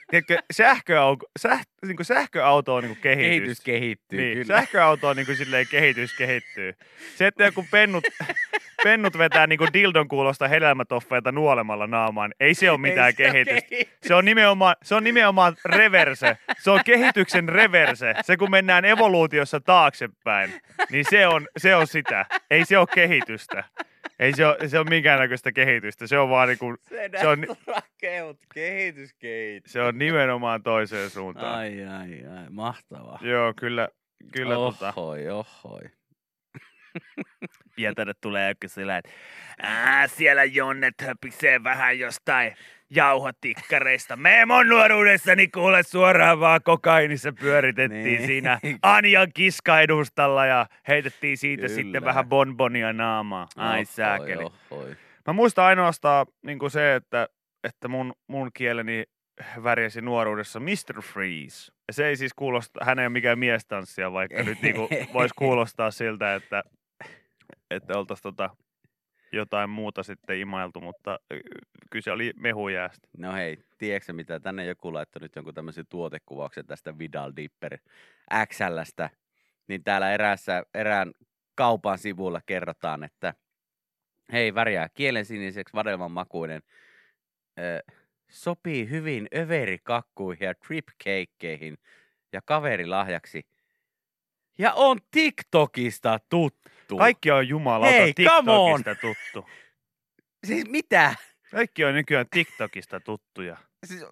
tiedätkö, 0.09 0.37
sähköauto, 0.51 1.25
säh, 1.39 1.61
niin 1.85 1.95
kuin 1.95 2.05
sähköauto 2.05 2.75
on 2.75 2.83
niin 2.83 2.95
kuin 2.95 3.01
kehitys. 3.01 3.29
Kehitys 3.29 3.61
kehittyy, 3.61 4.19
niin, 4.21 4.33
kyllä. 4.33 4.59
sähköauto 4.59 5.07
on 5.07 5.15
niin 5.15 5.25
kuin 5.25 5.37
silleen 5.37 5.67
kehitys 5.67 6.13
kehittyy. 6.17 6.73
Se, 7.15 7.27
että 7.27 7.43
joku 7.43 7.65
pennut, 7.71 8.03
pennut 8.83 9.17
vetää 9.17 9.47
niin 9.47 9.57
kuin 9.57 9.73
dildon 9.73 10.07
kuulosta 10.07 10.47
hedelmätoffeita 10.47 11.31
nuolemalla 11.31 11.87
naamaan, 11.87 12.33
ei 12.39 12.53
se 12.53 12.71
ole 12.71 12.79
mitään 12.79 13.05
Ei 13.07 13.11
se 13.11 13.17
kehitystä. 13.23 13.69
kehitys. 13.69 13.93
Se 14.03 14.15
on, 14.15 14.25
nimenomaan, 14.25 14.75
se 14.83 14.95
on 14.95 15.03
nimenomaan 15.03 15.55
reverse. 15.65 16.37
Se 16.59 16.71
on 16.71 16.79
kehityksen 16.85 17.49
reverse. 17.49 18.13
Se 18.21 18.37
kun 18.37 18.51
mennään 18.51 18.85
evoluutiossa 18.85 19.59
taaksepäin, 19.59 20.53
niin 20.91 21.05
se 21.09 21.27
on, 21.27 21.47
se 21.57 21.75
on 21.75 21.87
sitä. 21.87 22.25
Ei 22.51 22.65
se 22.65 22.77
ole 22.77 22.87
kehitystä. 22.95 23.63
Ei 24.19 24.33
se 24.33 24.45
ole, 24.45 24.67
se 24.67 24.79
ole 24.79 24.89
minkäännäköistä 24.89 25.51
kehitystä. 25.51 26.07
Se 26.07 26.17
on 26.19 26.29
vaan 26.29 26.47
niinku, 26.47 26.75
se 27.21 27.27
on, 27.27 27.45
rakeut, 27.67 28.39
kehitys 28.53 29.13
kehittyy. 29.13 29.71
se 29.71 29.81
on 29.81 29.97
nimenomaan 29.97 30.63
toiseen 30.63 31.09
suuntaan. 31.09 31.55
Ai, 31.55 31.85
ai, 31.85 32.25
ai, 32.37 32.45
mahtavaa. 32.49 33.19
Joo, 33.21 33.53
kyllä, 33.57 33.89
kyllä 34.33 34.53
tota, 34.53 34.93
ohoi, 34.95 35.29
ohoi. 35.29 35.81
tänne 37.95 38.13
tulee 38.21 38.49
joku 38.49 38.67
sillä, 38.67 38.97
että 38.97 39.09
Ää, 39.61 40.07
siellä 40.07 40.43
Jonnet 40.43 40.95
höpisee 41.01 41.63
vähän 41.63 41.99
jostain 41.99 42.55
jauhotikkareista. 42.89 44.15
Me 44.15 44.45
mun 44.45 44.67
nuoruudessani 44.69 45.47
kuule 45.47 45.83
suoraan 45.83 46.39
vaan 46.39 46.59
kokainissa 46.63 47.33
pyöritettiin 47.39 48.03
Niin. 48.03 48.25
siinä 48.25 48.59
Anjan 48.81 49.27
kiskaedustalla 49.33 50.45
ja 50.45 50.65
heitettiin 50.87 51.37
siitä 51.37 51.61
Kyllä. 51.61 51.75
sitten 51.75 52.03
vähän 52.05 52.25
bonbonia 52.29 52.93
naamaa. 52.93 53.47
Ai 53.57 53.73
Ohoi, 53.73 53.85
sääkeli. 53.85 54.43
ohoi. 54.71 54.95
Mä 55.27 55.33
muistan 55.33 55.65
ainoastaan 55.65 56.25
niin 56.41 56.71
se, 56.71 56.95
että, 56.95 57.27
että 57.63 57.87
mun, 57.87 58.13
mun 58.27 58.51
kieleni 58.53 59.03
värjäsi 59.63 60.01
nuoruudessa 60.01 60.59
Mr. 60.59 61.01
Freeze. 61.01 61.71
Ja 61.87 61.93
se 61.93 62.07
ei 62.07 62.15
siis 62.15 62.33
kuulosta, 62.33 62.85
hän 62.85 62.99
ei 62.99 63.03
ole 63.05 63.09
mikään 63.13 63.39
miestanssia, 63.39 64.11
vaikka 64.13 64.43
nyt 64.43 64.61
niinku 64.61 64.89
voisi 65.13 65.33
kuulostaa 65.37 65.91
siltä, 65.91 66.35
että, 66.35 66.63
että 67.75 67.97
oltaisiin 67.97 68.23
tota 68.23 68.49
jotain 69.31 69.69
muuta 69.69 70.03
sitten 70.03 70.39
imailtu, 70.39 70.81
mutta 70.81 71.19
kyse 71.91 72.11
oli 72.11 72.33
mehujäästä. 72.35 73.07
No 73.17 73.33
hei, 73.33 73.57
tiedätkö 73.77 74.13
mitä? 74.13 74.39
Tänne 74.39 74.65
joku 74.65 74.93
laittoi 74.93 75.21
nyt 75.21 75.35
jonkun 75.35 75.53
tämmöisen 75.53 75.85
tuotekuvauksen 75.89 76.65
tästä 76.65 76.97
Vidal 76.97 77.33
Dipper 77.35 77.77
XLstä. 78.47 79.09
Niin 79.67 79.83
täällä 79.83 80.13
eräässä, 80.13 80.63
erään 80.73 81.11
kaupan 81.55 81.97
sivulla 81.97 82.41
kerrotaan, 82.45 83.03
että 83.03 83.33
hei, 84.31 84.55
värjää 84.55 84.89
kielen 84.89 85.25
siniseksi 85.25 85.73
vadelman 85.73 86.11
makuinen. 86.11 86.61
Ö, 87.59 87.93
sopii 88.29 88.89
hyvin 88.89 89.27
överikakkuihin 89.35 90.45
ja 90.45 90.53
tripkeikkeihin 90.55 91.77
ja 92.33 92.41
kaverilahjaksi. 92.45 93.45
Ja 94.57 94.73
on 94.73 94.97
TikTokista 95.11 96.19
tuttu. 96.29 96.97
Kaikki 96.97 97.31
on 97.31 97.47
jumalauta 97.47 97.95
Hei, 97.95 98.13
come 98.13 98.51
on! 98.51 98.83
TikTokista 98.83 99.01
tuttu. 99.01 99.49
Siis 100.47 100.69
mitä? 100.69 101.15
Kaikki 101.51 101.85
on 101.85 101.93
nykyään 101.93 102.25
TikTokista 102.31 102.99
tuttuja. 102.99 103.57
Siis 103.85 104.05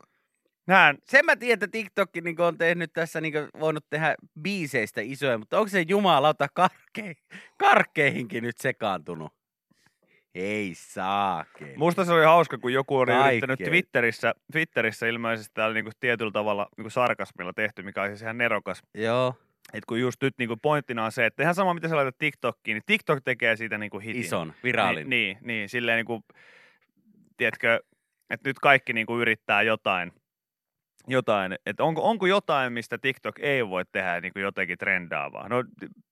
Nää, 0.67 0.95
sen 1.03 1.25
mä 1.25 1.36
tiedän, 1.36 1.53
että 1.53 1.67
TikTok 1.67 2.10
niin 2.21 2.41
on 2.41 2.57
tehnyt 2.57 2.93
tässä 2.93 3.21
niin 3.21 3.33
voinut 3.60 3.86
tehdä 3.89 4.15
biiseistä 4.41 5.01
isoja, 5.01 5.38
mutta 5.38 5.57
onko 5.57 5.69
se 5.69 5.86
jumalauta 5.88 6.48
karke, 6.53 7.13
karkkeihinkin 7.57 8.43
nyt 8.43 8.57
sekaantunut? 8.57 9.33
Ei 10.36 10.71
saakeli. 10.75 11.74
Musta 11.77 12.05
se 12.05 12.13
oli 12.13 12.25
hauska, 12.25 12.57
kun 12.57 12.74
joku 12.74 12.98
oli 12.98 13.12
yrittänyt 13.12 13.48
Kaikkea. 13.48 13.69
Twitterissä, 13.69 14.33
Twitterissä 14.51 15.07
ilmeisesti 15.07 15.51
täällä 15.53 15.74
niinku 15.74 15.91
tietyllä 16.00 16.31
tavalla 16.31 16.67
niinku 16.77 16.89
sarkasmilla 16.89 17.53
tehty, 17.53 17.83
mikä 17.83 18.01
on 18.01 18.10
siis 18.10 18.21
ihan 18.21 18.38
nerokas. 18.38 18.83
Joo, 18.93 19.36
Et 19.74 19.86
kun 19.86 20.00
just 20.00 20.22
nyt 20.22 20.34
niinku 20.38 20.58
pointtina 20.58 21.06
on 21.06 21.12
se, 21.12 21.25
että 21.25 21.44
ihan 21.44 21.56
sama 21.56 21.74
mitä 21.74 21.88
sä 21.88 21.96
laitat 21.96 22.18
TikTokkiin, 22.18 22.75
niin 22.75 22.84
TikTok 22.86 23.20
tekee 23.24 23.56
siitä 23.56 23.77
niinku 23.77 24.00
hitin. 24.00 24.22
ison, 24.22 24.53
viraalin. 24.63 25.10
Niin, 25.10 25.38
niin, 25.38 25.48
niin 25.48 25.70
silleen 25.70 25.96
niinku, 25.96 26.24
tiedätkö, 27.38 27.80
että 28.30 28.50
nyt 28.50 28.60
kaikki 28.60 28.94
niinku 28.94 29.20
yrittää 29.20 29.62
jotain, 29.62 30.12
jotain, 31.08 31.56
että 31.65 31.84
onko, 31.84 32.10
onko 32.10 32.25
jotain, 32.25 32.74
mistä 32.74 32.98
TikTok 32.98 33.39
ei 33.39 33.68
voi 33.68 33.84
tehdä 33.91 34.22
niinku 34.22 34.39
jotenkin 34.39 34.77
trendaavaa? 34.77 35.50
No 35.50 35.63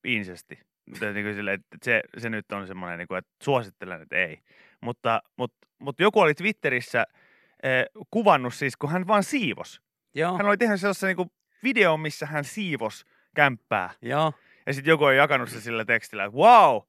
insesti. 0.04 0.60
Mutta 0.90 1.12
Niinku 1.12 1.34
silleen, 1.34 1.56
että 1.56 1.78
se, 1.84 2.02
se 2.18 2.30
nyt 2.30 2.52
on 2.52 2.68
semmoinen, 2.68 2.98
niinku, 2.98 3.16
että 3.16 3.32
suosittelen, 3.44 4.02
että 4.02 4.16
ei. 4.16 4.40
Mutta, 4.82 5.22
mutta, 5.38 5.68
mutta 5.80 6.04
joku 6.04 6.20
oli 6.20 6.34
Twitterissä 6.34 7.06
eh, 7.64 7.86
kuvannut 8.12 8.54
siis, 8.54 8.78
kun 8.78 8.92
hän 8.92 9.08
vaan 9.08 9.24
siivos. 9.24 9.82
Joo, 10.16 10.38
Hän 10.38 10.46
oli 10.46 10.58
tehnyt 10.58 10.80
sellaisen 10.80 11.08
niinku 11.08 11.32
videon, 11.64 12.00
missä 12.00 12.26
hän 12.26 12.44
siivos 12.44 13.06
kämppää. 13.40 13.90
joo. 14.02 14.34
Ja 14.66 14.74
sitten 14.74 14.92
joku 14.92 15.04
on 15.04 15.16
jakanut 15.16 15.50
se 15.50 15.62
sillä 15.62 15.86
tekstillä, 15.86 16.26
että 16.26 16.38
wow, 16.38 16.82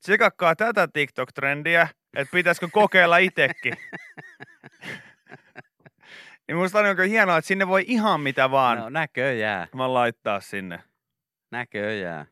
tsekakkaa 0.00 0.56
tätä 0.56 0.88
TikTok-trendiä, 0.92 1.88
että 2.16 2.32
pitäisikö 2.32 2.68
kokeilla 2.72 3.18
itekin. 3.18 3.72
niin 6.48 6.56
musta 6.56 6.78
on 6.78 6.86
oikein 6.86 7.10
hienoa, 7.10 7.38
että 7.38 7.48
sinne 7.48 7.68
voi 7.68 7.84
ihan 7.86 8.20
mitä 8.20 8.50
vaan 8.50 8.78
No 8.78 8.88
näköjään, 8.88 9.68
vaan 9.76 9.94
laittaa 9.94 10.40
sinne. 10.40 10.82
näköjään. 11.50 12.26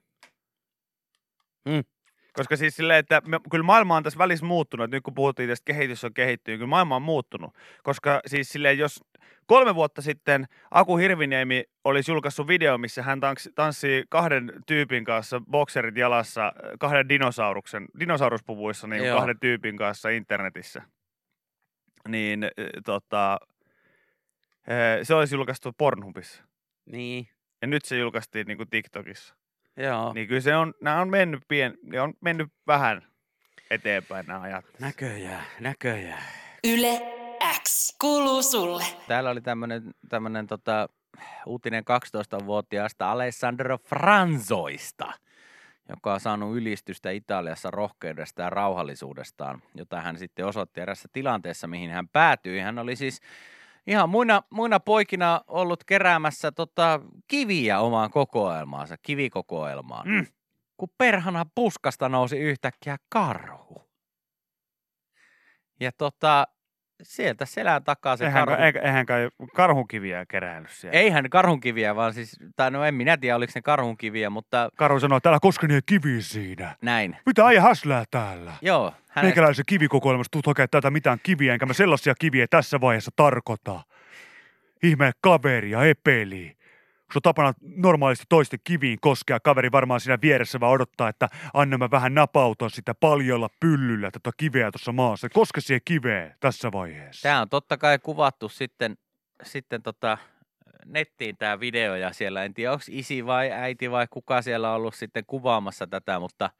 Koska 2.37 2.57
siis 2.57 2.77
silleen, 2.77 2.99
että 2.99 3.23
me, 3.27 3.41
kyllä 3.51 3.65
maailma 3.65 3.97
on 3.97 4.03
tässä 4.03 4.19
välissä 4.19 4.47
muuttunut, 4.47 4.85
että 4.85 4.97
nyt 4.97 5.05
kun 5.05 5.15
puhuttiin 5.15 5.49
tästä 5.49 5.65
kehitys 5.65 6.05
on 6.05 6.15
kehittynyt, 6.15 6.59
kyllä 6.59 6.69
maailma 6.69 6.97
on 6.97 7.03
muuttunut. 7.03 7.55
Koska 7.83 8.21
siis 8.27 8.49
silleen, 8.49 8.79
jos 8.79 9.01
kolme 9.47 9.75
vuotta 9.75 10.03
sitten 10.03 10.47
Aku 10.71 10.97
Hirviniemi 10.97 11.65
olisi 11.85 12.11
julkaissut 12.11 12.49
video, 12.49 12.79
missä 12.79 13.03
hän 13.03 13.21
tanssii 13.55 14.05
kahden 14.09 14.53
tyypin 14.67 15.05
kanssa, 15.05 15.41
bokserit 15.51 15.97
jalassa, 15.97 16.53
kahden 16.81 17.09
dinosauruksen, 17.09 17.87
dinosauruspuvuissa 18.01 18.87
niin 18.87 19.05
Joo. 19.05 19.19
kahden 19.19 19.41
tyypin 19.41 19.77
kanssa 19.77 20.09
internetissä, 20.09 20.83
niin 22.09 22.45
äh, 22.45 22.51
tota, 22.85 23.39
äh, 24.71 24.99
se 25.03 25.15
olisi 25.15 25.35
julkaistu 25.35 25.73
Pornhubissa. 25.79 26.45
Niin, 26.87 27.29
Ja 27.63 27.69
nyt 27.69 27.85
se 27.85 27.99
julkaistiin 27.99 28.47
niin 28.47 28.57
kuin 28.57 28.71
TikTokissa. 28.71 29.36
Joo. 29.77 30.13
Niin 30.13 30.29
kyllä 30.29 30.41
se 30.41 30.57
on, 30.57 30.75
nämä 30.83 31.01
on 31.01 31.09
mennyt, 31.09 31.43
pien, 31.49 31.75
ne 31.83 32.01
on 32.01 32.15
mennyt 32.21 32.49
vähän 32.67 33.03
eteenpäin 33.71 34.27
nämä 34.27 34.41
ajat. 34.41 34.65
Näköjään, 34.79 35.45
näköjään. 35.61 36.23
Yle 36.65 37.01
X 37.63 37.97
kuuluu 38.01 38.43
sulle. 38.43 38.85
Täällä 39.09 39.31
oli 39.31 39.41
tämmönen, 39.41 39.83
tämmönen 40.09 40.47
tota, 40.47 40.89
uutinen 41.47 41.85
12-vuotiaasta 42.41 43.11
Alessandro 43.11 43.79
Franzoista, 43.79 45.13
joka 45.89 46.15
on 46.15 46.21
saanut 46.21 46.57
ylistystä 46.57 47.11
Italiassa 47.11 47.71
rohkeudesta 47.71 48.43
ja 48.43 48.51
rauhallisuudestaan, 48.51 49.63
jota 49.75 50.01
hän 50.01 50.19
sitten 50.19 50.47
osoitti 50.47 50.81
erässä 50.81 51.09
tilanteessa, 51.13 51.67
mihin 51.67 51.91
hän 51.91 52.09
päätyi. 52.09 52.61
Hän 52.61 52.79
oli 52.79 52.97
siis 52.97 53.21
ihan 53.87 54.09
muina, 54.09 54.43
muina 54.51 54.81
poikina 54.81 55.41
ollut 55.47 55.85
keräämässä 55.85 56.53
tota, 56.53 57.01
kiviä 57.29 57.81
omaan 57.81 58.11
kokoelmaansa, 58.11 58.97
kivikokoelmaan. 59.03 60.09
Mm. 60.09 60.27
Kun 60.77 60.89
perhana 60.99 61.47
puskasta 61.55 62.09
nousi 62.09 62.39
yhtäkkiä 62.39 62.97
karhu. 63.09 63.91
Ja 65.81 65.93
tota, 65.93 66.47
sieltä 67.03 67.45
selän 67.45 67.85
takaa 67.85 68.17
se 68.17 68.25
Eihän, 68.25 68.47
karhu. 68.47 68.63
eihän, 68.65 68.87
eihän 68.87 69.07
kai 69.07 69.29
karhukiviä 69.55 70.27
kerännyt 70.29 70.71
siellä. 70.71 70.99
Eihän 70.99 71.31
karhunkiviä, 71.31 71.97
vaan 71.97 72.15
siis, 72.15 72.37
tai 72.57 72.71
no 72.71 72.85
en 72.85 72.95
minä 72.95 73.17
tiedä, 73.17 73.37
oliko 73.37 73.53
ne 73.55 73.63
karhunkiviä, 73.63 74.31
mutta 74.31 74.69
Karhu 74.77 75.01
sanoi, 75.01 75.17
että 75.17 75.29
älä 75.29 75.39
koske 75.43 75.67
kiviä 75.87 76.21
siinä. 76.21 76.77
näin. 76.83 77.17
Mitä 77.27 77.47
äijä 77.47 77.61
häslää 77.63 78.05
täällä? 78.11 78.53
Joo, 78.63 78.93
hän, 79.17 79.25
Meikäläisen 79.25 79.65
kivikokoelmasta 79.69 80.31
tuut 80.31 80.47
hakea 80.47 80.69
täältä 80.69 80.91
mitään 80.91 81.19
kiviä, 81.23 81.53
enkä 81.53 81.67
mä 81.67 81.73
sellaisia 81.73 82.15
kiviä 82.19 82.47
tässä 82.51 82.81
vaiheessa 82.81 83.11
tarkoita. 83.17 83.81
ihme 84.83 85.13
kaveri 85.21 85.71
ja 85.71 85.85
epeli. 85.85 86.57
On 87.17 87.23
tapana 87.23 87.53
normaalisti 87.63 88.25
toisten 88.29 88.61
kiviin 88.65 88.99
koskea. 89.01 89.41
Kaveri 89.41 89.73
varmaan 89.73 90.01
siinä 90.01 90.19
vieressä 90.23 90.61
vaan 90.61 90.73
odottaa, 90.73 91.09
että 91.09 91.29
anna 91.55 91.79
mä 91.79 91.91
vähän 91.91 92.15
napautan 92.15 92.71
sitä 92.71 92.95
paljolla 92.95 93.49
pyllyllä 93.61 94.11
tätä 94.11 94.31
kiveä 94.37 94.71
tuossa 94.71 94.93
maassa. 94.93 95.29
Koske 95.29 95.61
siihen 95.61 95.81
kiveen 95.85 96.35
tässä 96.41 96.73
vaiheessa. 96.73 97.23
Tämä 97.23 97.41
on 97.41 97.49
totta 97.49 97.77
kai 97.77 97.99
kuvattu 97.99 98.49
sitten, 98.49 98.97
sitten 99.43 99.83
tota, 99.83 100.19
nettiin 100.85 101.37
tämä 101.37 101.61
video 101.61 101.95
ja 101.95 102.13
siellä 102.13 102.45
en 102.45 102.55
tiedä, 102.55 102.73
onko 102.73 102.85
isi 102.89 103.27
vai 103.27 103.53
äiti 103.53 103.91
vai 103.91 104.07
kuka 104.11 104.43
siellä 104.43 104.71
on 104.71 104.77
ollut 104.77 104.95
sitten 104.95 105.25
kuvaamassa 105.27 105.87
tätä, 105.87 106.21
mutta 106.21 106.51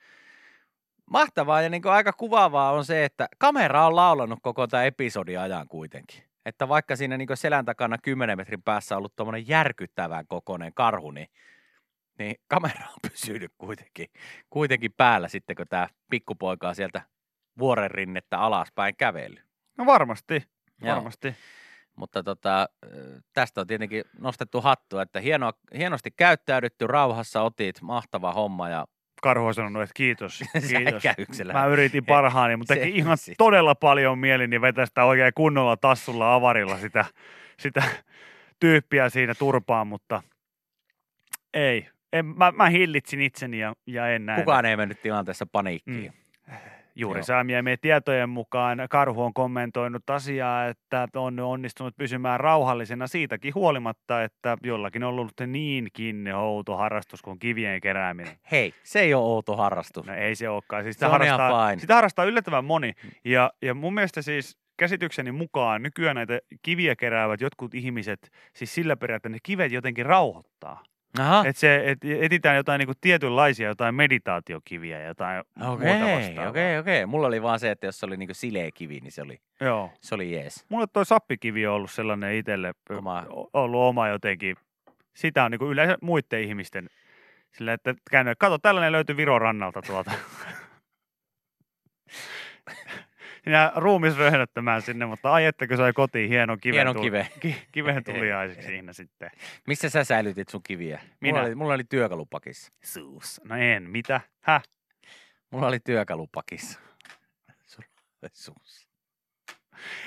mahtavaa 1.11 1.63
ja 1.63 1.69
niin 1.69 1.83
kuin 1.83 1.93
aika 1.93 2.13
kuvaavaa 2.13 2.73
on 2.73 2.85
se, 2.85 3.05
että 3.05 3.29
kamera 3.39 3.87
on 3.87 3.97
laulanut 3.97 4.39
koko 4.43 4.67
tämä 4.67 4.85
episodin 4.85 5.41
ajan 5.41 5.69
kuitenkin. 5.69 6.23
Että 6.45 6.69
vaikka 6.69 6.97
siinä 6.97 7.17
niin 7.17 7.29
selän 7.35 7.65
takana 7.65 7.99
10 7.99 8.39
metrin 8.39 8.63
päässä 8.63 8.95
on 8.95 8.99
ollut 8.99 9.17
tuommoinen 9.17 9.49
järkyttävän 9.49 10.27
kokoinen 10.27 10.75
karhu, 10.75 11.11
niin, 11.11 11.29
niin 12.19 12.37
kamera 12.49 12.87
on 12.89 13.11
pysynyt 13.11 13.53
kuitenkin, 13.59 14.07
kuitenkin 14.51 14.93
päällä 14.97 15.29
sitten, 15.29 15.57
kun 15.57 15.69
tämä 15.69 15.89
pikkupoika 16.11 16.69
on 16.69 16.75
sieltä 16.75 17.03
vuoren 17.59 17.91
rinnettä 17.91 18.39
alaspäin 18.39 18.97
kävellyt. 18.97 19.45
No 19.79 19.87
varmasti, 19.87 20.45
Joo. 20.83 20.95
varmasti. 20.95 21.35
Mutta 21.97 22.23
tota, 22.23 22.69
tästä 23.33 23.61
on 23.61 23.67
tietenkin 23.67 24.05
nostettu 24.19 24.61
hattu, 24.61 24.99
että 24.99 25.21
hieno, 25.21 25.53
hienosti 25.77 26.11
käyttäydytty, 26.11 26.87
rauhassa 26.87 27.43
otit, 27.43 27.83
mahtava 27.83 28.33
homma 28.33 28.69
ja 28.69 28.87
Karhu 29.27 29.47
on 29.47 29.55
sanonut, 29.55 29.83
että 29.83 29.95
kiitos, 29.95 30.41
kiitos. 30.69 31.03
Mä 31.53 31.67
yritin 31.67 32.05
parhaani, 32.05 32.57
mutta 32.57 32.75
teki 32.75 32.97
ihan 32.97 33.17
todella 33.39 33.75
paljon 33.75 34.19
mieli 34.19 34.47
niin 34.47 34.61
vetää 34.61 34.87
sitä 34.87 35.05
oikein 35.05 35.33
kunnolla 35.35 35.77
tassulla 35.77 36.35
avarilla 36.35 36.79
sitä, 36.79 37.05
sitä 37.63 37.83
tyyppiä 38.61 39.09
siinä 39.09 39.35
turpaan, 39.35 39.87
mutta 39.87 40.23
ei. 41.55 41.89
En, 42.13 42.27
mä, 42.27 42.53
mä 42.53 42.69
hillitsin 42.69 43.21
itseni 43.21 43.59
ja, 43.59 43.75
ja 43.87 44.09
en 44.09 44.27
näin. 44.27 44.41
Kukaan 44.41 44.65
ei 44.65 44.77
mennyt 44.77 45.03
tilanteessa 45.03 45.47
paniikkiin. 45.47 46.13
Mm. 46.47 46.55
Juuri 46.97 47.19
Joo. 47.19 47.25
saamiemme 47.25 47.77
tietojen 47.77 48.29
mukaan 48.29 48.79
Karhu 48.91 49.23
on 49.23 49.35
kommentoinut 49.35 50.11
asiaa, 50.11 50.67
että 50.67 51.09
on 51.17 51.41
onnistunut 51.41 51.97
pysymään 51.97 52.41
rauhallisena 52.41 53.07
siitäkin 53.07 53.55
huolimatta, 53.55 54.23
että 54.23 54.57
jollakin 54.63 55.05
on 55.05 55.09
ollut 55.09 55.33
niinkin 55.47 56.35
outo 56.35 56.77
harrastus 56.77 57.23
kuin 57.23 57.39
kivien 57.39 57.81
kerääminen. 57.81 58.37
Hei, 58.51 58.75
se 58.83 59.01
ei 59.01 59.15
ole 59.15 59.25
outo 59.25 59.57
harrastus. 59.57 60.07
No 60.07 60.15
ei 60.15 60.35
se 60.35 60.49
olekaan. 60.49 60.83
Siis 60.83 60.95
Se 60.95 60.97
sitä, 60.97 61.07
ihan 61.07 61.21
harrastaa, 61.21 61.79
sitä 61.79 61.95
harrastaa 61.95 62.25
yllättävän 62.25 62.65
moni. 62.65 62.93
Ja, 63.25 63.51
ja 63.63 63.75
mun 63.75 63.95
mielestä 63.95 64.23
siis 64.23 64.59
käsitykseni 64.77 65.33
mukaan 65.33 65.83
nykyään 65.83 66.17
näitä 66.17 66.41
kiviä 66.63 66.97
keräävät 66.97 67.41
jotkut 67.41 67.75
ihmiset, 67.75 68.31
siis 68.55 68.75
sillä 68.75 68.97
periaatteella 68.97 69.35
ne 69.35 69.41
kivet 69.43 69.73
jotenkin 69.73 70.07
rauhoittaa. 70.07 70.83
Aha, 71.21 71.45
Että 71.47 71.61
se, 71.61 71.83
et, 71.85 71.99
etitään 72.21 72.57
jotain 72.57 72.79
niinku 72.79 72.93
tietynlaisia, 73.01 73.69
jotain 73.69 73.95
meditaatiokiviä, 73.95 75.03
jotain 75.03 75.45
muuta 75.59 75.73
okei, 75.73 76.17
vastaavaa. 76.17 76.51
okei, 76.51 76.79
okei. 76.79 77.07
Mulla 77.07 77.27
oli 77.27 77.43
vaan 77.43 77.61
se, 77.61 77.71
että 77.71 77.87
jos 77.87 77.99
se 78.01 78.07
oli 78.07 78.17
niinku 78.17 78.35
sileä 78.35 78.71
kivi, 78.75 79.01
niin 79.01 79.13
se 79.13 79.23
oli, 79.23 79.41
Joo. 79.61 79.91
se 80.01 80.15
oli 80.15 80.33
jees. 80.33 80.67
Mulle 80.69 80.87
toi 80.93 81.07
sappikivi 81.07 81.67
on 81.67 81.75
ollut 81.75 81.91
sellainen 81.91 82.35
itselle, 82.35 82.75
Oma. 82.91 83.27
ollut 83.53 83.81
oma 83.81 84.09
jotenkin. 84.09 84.57
Sitä 85.15 85.45
on 85.45 85.51
niinku 85.51 85.67
yleensä 85.71 85.99
muiden 86.03 86.43
ihmisten 86.43 86.89
sillä, 87.53 87.73
että 87.73 87.95
käynyt, 88.11 88.39
kato, 88.39 88.59
tällainen 88.59 88.93
löytyi 88.93 89.17
Viron 89.17 89.41
rannalta 89.41 89.83
tuolta. 89.83 90.11
Sinä 93.47 93.73
ruumis 93.77 94.17
röhnöttämään 94.19 94.83
sinne, 94.83 95.07
mutta 95.07 95.33
ai 95.33 95.45
ettekö 95.45 95.77
sai 95.77 95.93
kotiin 95.93 96.29
hienon 96.31 96.59
kiven, 96.61 96.75
Hienon 96.75 96.97
tuli- 96.97 97.07
kiven. 97.07 97.27
ki, 97.41 97.57
kiven 97.73 98.05
tuliaiseksi 98.05 98.67
siinä 98.67 98.93
sitten. 98.93 99.31
Missä 99.67 99.91
sä 99.91 100.05
säilytit 100.05 100.49
sun 100.49 100.61
kiviä? 100.63 101.01
Minä. 101.21 101.33
Mulla 101.33 101.47
oli, 101.47 101.55
mulla 101.55 101.75
oli 101.75 101.85
työkalupakissa. 101.85 102.73
Suus. 102.85 103.41
No 103.45 103.57
en, 103.57 103.91
mitä? 103.91 104.21
Häh? 104.41 104.63
Mulla 105.51 105.67
oli 105.67 105.81
työkalupakissa. 105.81 106.81
Suussa. 108.33 108.89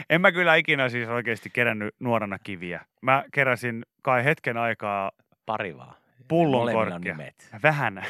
En 0.09 0.21
mä 0.21 0.31
kyllä 0.31 0.55
ikinä 0.55 0.89
siis 0.89 1.09
oikeasti 1.09 1.49
kerännyt 1.49 1.95
nuorena 1.99 2.39
kiviä. 2.39 2.85
Mä 3.01 3.23
keräsin 3.33 3.85
kai 4.01 4.23
hetken 4.23 4.57
aikaa 4.57 5.11
Pari 5.45 5.77
vaan. 5.77 5.95
pullon 6.27 6.71
korkea. 6.73 7.15
Vähän 7.63 8.05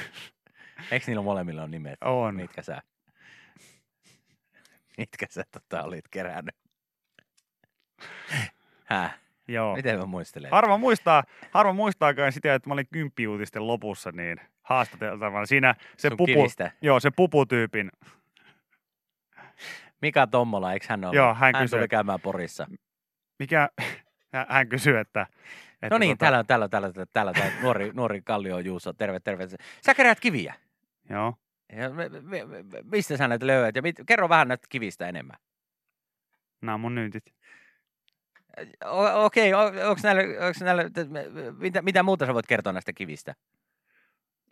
Eikö 0.92 1.06
niillä 1.08 1.22
molemmilla 1.24 1.64
on 1.64 1.72
nimet? 1.72 1.98
on. 2.02 2.36
Mitkä 2.36 2.62
sä? 2.62 2.82
Mitkä 5.00 5.26
sä 5.30 5.44
tota 5.52 5.84
olit 5.84 6.08
kerännyt? 6.12 6.56
Häh? 8.86 9.20
Joo. 9.48 9.76
Miten 9.76 10.00
mä 10.00 10.06
muistelen? 10.06 10.52
Harva 10.52 10.78
muistaa, 10.78 11.24
harva 11.52 11.74
muistaakaan 11.74 12.32
sitä, 12.32 12.54
että 12.54 12.70
mä 12.70 12.74
olin 12.74 12.88
kymppiuutisten 12.94 13.68
lopussa 13.68 14.12
niin 14.12 14.38
haastateltavana. 14.62 15.46
Siinä 15.46 15.76
se 15.98 16.08
Sun 16.10 16.18
pupu, 16.18 16.26
kivistä. 16.26 16.72
joo, 16.82 17.00
se 17.00 17.12
puputyypin, 17.16 17.92
Mika 20.02 20.28
Tommola, 20.28 20.74
eikö 20.74 20.86
hän 20.90 21.06
ole? 21.06 21.16
Joo, 21.16 21.34
hän 21.34 21.56
hän 21.56 21.64
kysyi, 21.64 21.80
tuli 21.80 21.88
käymään 21.88 22.20
Porissa. 22.22 22.68
mikä, 23.40 23.70
hän- 24.48 24.70
kysyy, 24.70 24.98
että... 24.98 25.28
että 25.74 25.90
No 25.96 25.98
niin, 25.98 26.16
tota- 26.16 26.20
täällä 26.20 26.40
on, 26.40 26.46
täällä 26.46 26.64
on, 26.64 26.70
täällä 26.70 26.88
on, 26.88 26.94
täällä 27.14 27.30
on 27.30 27.36
tää 27.36 27.52
nuori, 27.62 27.92
nuori 27.94 28.22
Kallio 28.22 28.60
Juuso, 28.60 28.94
terve, 28.94 29.20
terve. 29.20 29.48
Sä 29.86 29.94
keräät 29.96 30.20
kiviä. 30.20 30.54
Joo. 31.10 31.34
Ja 31.74 31.90
me, 31.90 32.10
me, 32.10 32.46
me, 32.46 32.64
mistä 32.84 33.18
sä 33.18 33.28
näitä 33.28 33.48
löydät? 33.48 33.76
Ja 33.76 33.82
mit, 33.82 33.96
kerro 34.06 34.30
vähän 34.30 34.48
näistä 34.48 34.68
kivistä 34.70 35.08
enemmän. 35.08 35.38
Nämä 36.62 36.74
on 36.74 36.82
mun 36.82 36.96
nyntit. 36.96 37.24
O- 38.86 39.26
Okei, 39.26 39.54
okay, 39.54 39.84
onko 39.84 40.02
näillä, 40.04 40.48
onks 40.48 40.62
näillä 40.62 40.84
mitä, 41.58 41.82
mitä 41.82 42.04
muuta 42.04 42.26
sä 42.26 42.34
voit 42.34 42.48
kertoa 42.48 42.74
näistä 42.74 42.94
kivistä? 42.94 43.36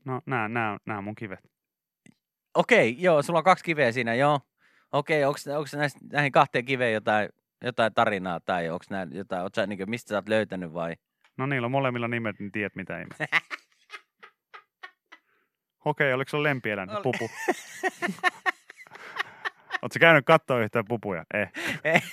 No, 0.06 0.22
nämä, 0.26 0.50
nämä, 0.50 0.78
nämä 0.86 0.98
on 0.98 1.04
mun 1.04 1.16
kivet. 1.16 1.40
Okei, 2.54 2.96
joo, 3.00 3.22
sulla 3.22 3.40
on 3.40 3.44
kaksi 3.44 3.64
kiveä 3.64 3.92
siinä, 3.92 4.14
joo. 4.14 4.40
Okei, 4.92 5.24
onko 5.24 5.40
näistä, 5.76 6.00
näihin 6.12 6.32
kahteen 6.32 6.66
kiveen 6.66 6.94
jotain, 6.94 7.30
jotain 7.62 7.94
tarinaa 7.94 8.40
tai 8.40 8.70
onko 8.70 8.86
jotain, 9.12 9.42
oot 9.42 9.56
sä, 9.56 9.68
niin 9.68 9.90
mistä 9.90 10.10
sä 10.10 10.16
oot 10.16 10.30
löytänyt 10.30 10.74
vai? 10.74 10.96
No 11.38 11.46
niillä 11.46 11.66
on 11.66 11.72
molemmilla 11.72 12.08
nimet, 12.08 12.40
niin 12.40 12.52
tiedät 12.52 12.76
mitä 12.76 13.00
ihme. 13.02 13.16
Okei, 15.88 16.14
oliko 16.14 16.30
se 16.30 16.44
lempieläin, 16.44 16.90
Oli. 16.90 17.02
pupu? 17.04 17.30
Oletko 19.82 20.00
käynyt 20.00 20.26
katsoa 20.26 20.60
yhtään 20.60 20.86
pupuja? 20.88 21.26
Eh. 21.34 22.04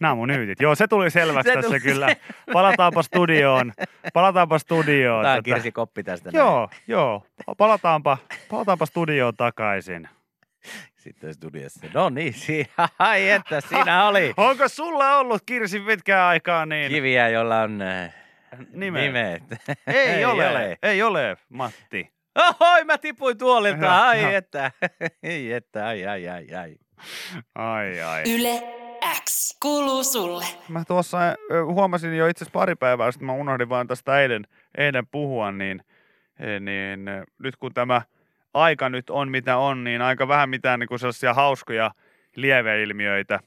Nämä 0.00 0.12
on 0.12 0.18
mun 0.18 0.28
nyytit. 0.28 0.60
Joo, 0.60 0.74
se 0.74 0.88
tuli 0.88 1.10
selväksi 1.10 1.48
Se 1.50 1.54
tässä 1.54 1.68
tuli 1.68 1.80
kyllä. 1.80 2.16
Palataanpa 2.52 3.02
studioon. 3.02 3.72
Palataanpa 4.12 4.58
studioon. 4.58 5.22
Tämä 5.22 5.34
on 5.34 5.42
tätä. 5.42 5.54
Kirsi 5.54 5.72
Koppi 5.72 6.02
tästä. 6.02 6.30
näin. 6.30 6.38
Joo, 6.38 6.68
joo. 6.86 7.26
Palataanpa, 7.58 8.18
palataanpa 8.50 8.86
studioon 8.86 9.36
takaisin. 9.36 10.08
Sitten 10.96 11.34
studiossa. 11.34 11.86
No 11.94 12.08
niin, 12.08 12.34
siinä, 12.34 12.88
ai 12.98 13.30
että 13.30 13.60
siinä 13.60 14.06
oli 14.08 14.34
Onko 14.36 14.68
sulla 14.68 15.16
ollut 15.16 15.42
Kirsi 15.46 15.80
pitkään 15.80 16.26
aikaa 16.26 16.66
niin 16.66 16.92
kiviä, 16.92 17.28
jolla 17.28 17.60
on 17.60 17.82
äh, 17.82 18.14
nimet? 18.72 19.02
nimet. 19.02 19.42
Ei, 19.86 19.96
Ei 20.16 20.24
ole. 20.24 20.50
ole. 20.50 20.78
Ei 20.82 21.02
ole, 21.02 21.36
Matti. 21.48 22.12
Ohoi, 22.38 22.84
mä 22.84 22.98
tipuin 22.98 23.38
tuolilta, 23.38 24.06
ai 24.08 24.22
joo. 24.22 24.30
että, 24.32 24.70
ai 25.24 25.52
että, 25.52 25.86
ai 25.86 26.06
ai 26.06 26.28
ai 26.28 26.54
ai. 26.54 26.76
Ai 27.54 28.00
ai. 28.02 28.22
Yle 28.34 28.62
X 29.24 29.56
kuuluu 29.62 30.04
sulle. 30.04 30.44
Mä 30.68 30.84
tuossa 30.84 31.18
huomasin 31.74 32.14
jo 32.16 32.26
itse 32.26 32.44
pari 32.52 32.74
päivää 32.74 33.10
sitten, 33.10 33.26
mä 33.26 33.32
unohdin 33.32 33.68
vaan 33.68 33.86
tästä 33.86 34.20
eilen, 34.20 34.46
eilen 34.78 35.06
puhua, 35.06 35.52
niin, 35.52 35.82
eh, 36.40 36.60
niin 36.60 37.00
nyt 37.38 37.56
kun 37.56 37.74
tämä 37.74 38.02
aika 38.54 38.88
nyt 38.88 39.10
on 39.10 39.30
mitä 39.30 39.56
on, 39.56 39.84
niin 39.84 40.02
aika 40.02 40.28
vähän 40.28 40.50
mitään 40.50 40.80
niin 40.80 40.88
kuin 40.88 40.98
sellaisia 40.98 41.34
hauskoja 41.34 41.90
lieveilmiöitä 42.36 43.40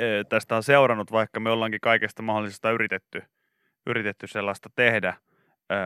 ö, 0.00 0.24
tästä 0.28 0.56
on 0.56 0.62
seurannut, 0.62 1.12
vaikka 1.12 1.40
me 1.40 1.50
ollaankin 1.50 1.80
kaikesta 1.80 2.22
mahdollisesta 2.22 2.70
yritetty, 2.70 3.22
yritetty 3.86 4.26
sellaista 4.26 4.70
tehdä, 4.74 5.14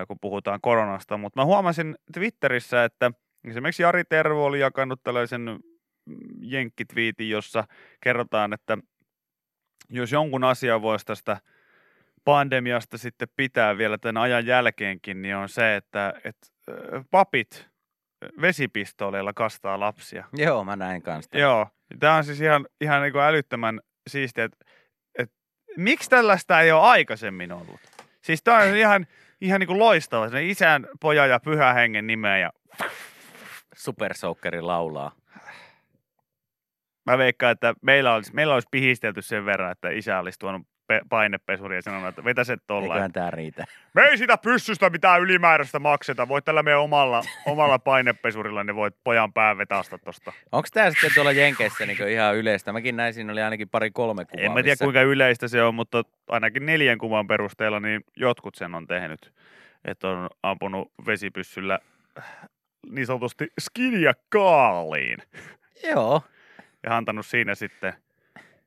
kun 0.09 0.19
puhutaan 0.21 0.61
koronasta. 0.61 1.17
Mutta 1.17 1.41
mä 1.41 1.45
huomasin 1.45 1.97
Twitterissä, 2.15 2.85
että 2.85 3.11
esimerkiksi 3.49 3.83
Jari 3.83 4.05
Tervo 4.05 4.45
oli 4.45 4.61
jakanut 4.61 5.03
tällaisen 5.03 5.41
mm, 5.41 6.19
jenkkitviitin, 6.41 7.31
jossa 7.31 7.65
kerrotaan, 8.01 8.53
että 8.53 8.79
jos 9.91 10.13
jonkun 10.13 10.45
asian 10.45 10.83
voisi 10.83 11.07
tästä 11.07 11.41
pandemiasta 12.25 12.99
sitten 12.99 13.29
pitää 13.37 13.79
vielä 13.79 13.99
tämän 13.99 14.23
ajan 14.23 14.47
jälkeenkin, 14.47 15.23
niin 15.23 15.37
on 15.37 15.49
se, 15.49 15.77
että, 15.77 16.15
että 16.25 16.47
papit 17.11 17.69
ö, 18.25 18.29
vesipistooleilla 18.41 19.33
kastaa 19.33 19.81
lapsia. 19.81 20.25
Joo, 20.33 20.65
mä 20.65 20.77
näin 20.77 21.03
kanssa. 21.03 21.39
Joo, 21.39 21.69
tämä 21.99 22.17
on 22.17 22.25
siis 22.25 22.41
ihan, 22.41 22.67
ihan 22.81 23.03
niin 23.03 23.17
älyttömän 23.17 23.81
siistiä, 24.09 24.45
että, 24.45 24.65
että 25.19 25.37
miksi 25.77 26.11
tällaista 26.11 26.61
ei 26.61 26.73
ole 26.73 26.83
aikaisemmin 26.83 27.53
ollut? 27.53 27.81
Siis 28.29 28.43
tämä 28.43 28.59
on 28.59 28.77
ihan, 28.77 29.07
ihan 29.41 29.61
niin 29.61 29.67
kuin 29.67 29.79
loistava, 29.79 30.29
se 30.29 30.47
isän, 30.47 30.87
pojan 31.01 31.31
ja 31.31 31.41
pyhän 31.41 31.75
hengen 31.75 32.07
nimeä 32.07 32.38
ja 32.38 32.53
Super 33.77 34.14
Soakkeri 34.14 34.61
laulaa. 34.61 35.12
Mä 37.07 37.19
veikkaan, 37.19 37.53
että 37.53 37.75
meillä 37.83 38.14
olisi, 38.14 38.35
meillä 38.35 38.55
olisi 38.55 38.69
pihistelty 38.71 39.23
sen 39.23 39.45
verran, 39.45 39.73
että 39.73 39.91
isä 39.91 40.19
olisi 40.19 40.38
tuonut 40.38 40.67
pe- 40.88 41.01
painepesuri 41.09 41.77
ja 41.77 41.83
sanonut, 41.83 42.09
että 42.09 42.24
vetä 42.24 42.44
se 42.44 42.57
tollaan. 42.66 42.92
Eiköhän 42.92 43.12
tää 43.12 43.31
riitä. 43.31 43.64
Me 43.94 44.03
ei 44.03 44.18
sitä 44.18 44.38
pyssystä 44.38 44.90
mitään 44.90 45.20
ylimääräistä 45.20 45.79
makseta. 45.79 46.29
Voit 46.29 46.44
tällä 46.44 46.62
meidän 46.62 46.81
omalla, 46.81 47.22
omalla 47.46 47.79
painepesurilla, 47.79 48.64
niin 48.64 48.77
voit 48.77 48.94
pojan 49.05 49.33
pään 49.33 49.59
vetasta 49.59 49.98
tosta. 49.98 50.33
Onko 50.53 50.68
tää 50.72 50.90
sitten 50.90 51.11
tuolla 51.14 51.33
Jenkeissä 51.33 51.87
niin 51.87 52.09
ihan 52.09 52.37
yleistä? 52.37 52.72
Mäkin 52.72 52.96
näin, 52.96 53.14
siinä 53.14 53.33
oli 53.33 53.42
ainakin 53.42 53.68
pari 53.68 53.90
kolme 53.90 54.24
kuvaa. 54.24 54.44
En 54.44 54.53
mä 54.53 54.62
tiedä 54.62 54.72
missä- 54.72 54.85
kuinka 54.85 55.03
yleistä 55.03 55.48
se 55.48 55.62
on, 55.62 55.74
mutta 55.74 56.03
ainakin 56.29 56.66
neljän 56.66 56.98
kuvan 56.98 57.27
perusteella 57.27 57.81
niin 57.81 58.01
jotkut 58.16 58.55
sen 58.55 58.74
on 58.74 58.87
tehnyt. 58.87 59.33
Että 59.85 60.09
on 60.09 60.29
ampunut 60.42 60.92
vesipyssyllä 61.07 61.79
niin 62.90 63.07
sanotusti 63.07 63.48
skinja 63.61 64.12
kaaliin 64.29 65.18
Joo. 65.90 66.22
ja 66.83 66.96
antanut 66.96 67.27
siinä 67.27 67.55
sitten 67.55 67.92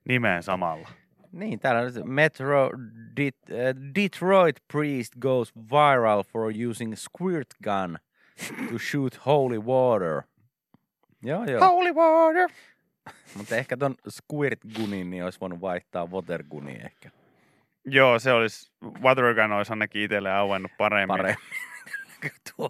nimeen 0.07 0.43
samalla. 0.43 0.89
Niin, 1.31 1.59
täällä 1.59 1.81
on 1.81 2.09
Metro 2.09 2.69
Det, 3.17 3.33
äh, 3.51 3.75
Detroit 3.95 4.55
priest 4.73 5.13
goes 5.19 5.53
viral 5.55 6.23
for 6.23 6.51
using 6.69 6.93
squirt 6.95 7.47
gun 7.63 7.97
to 8.71 8.77
shoot 8.79 9.25
holy 9.25 9.57
water. 9.59 10.21
Joo, 11.23 11.45
joo. 11.45 11.59
Holy 11.59 11.93
water! 11.93 12.49
Mutta 13.37 13.55
ehkä 13.55 13.77
ton 13.77 13.95
squirt 14.09 14.59
gunin 14.75 15.09
niin 15.09 15.23
olisi 15.23 15.39
voinut 15.39 15.61
vaihtaa 15.61 16.05
water 16.05 16.43
guniin 16.43 16.85
ehkä 16.85 17.11
Joo, 17.85 18.19
se 18.19 18.31
olisi, 18.31 18.71
Watergun 19.01 19.51
olisi 19.51 19.71
ainakin 19.73 20.01
itselle 20.01 20.31
auennut 20.31 20.71
paremmin. 20.77 21.07
paremmin. 21.07 21.37
Tuo. 22.55 22.69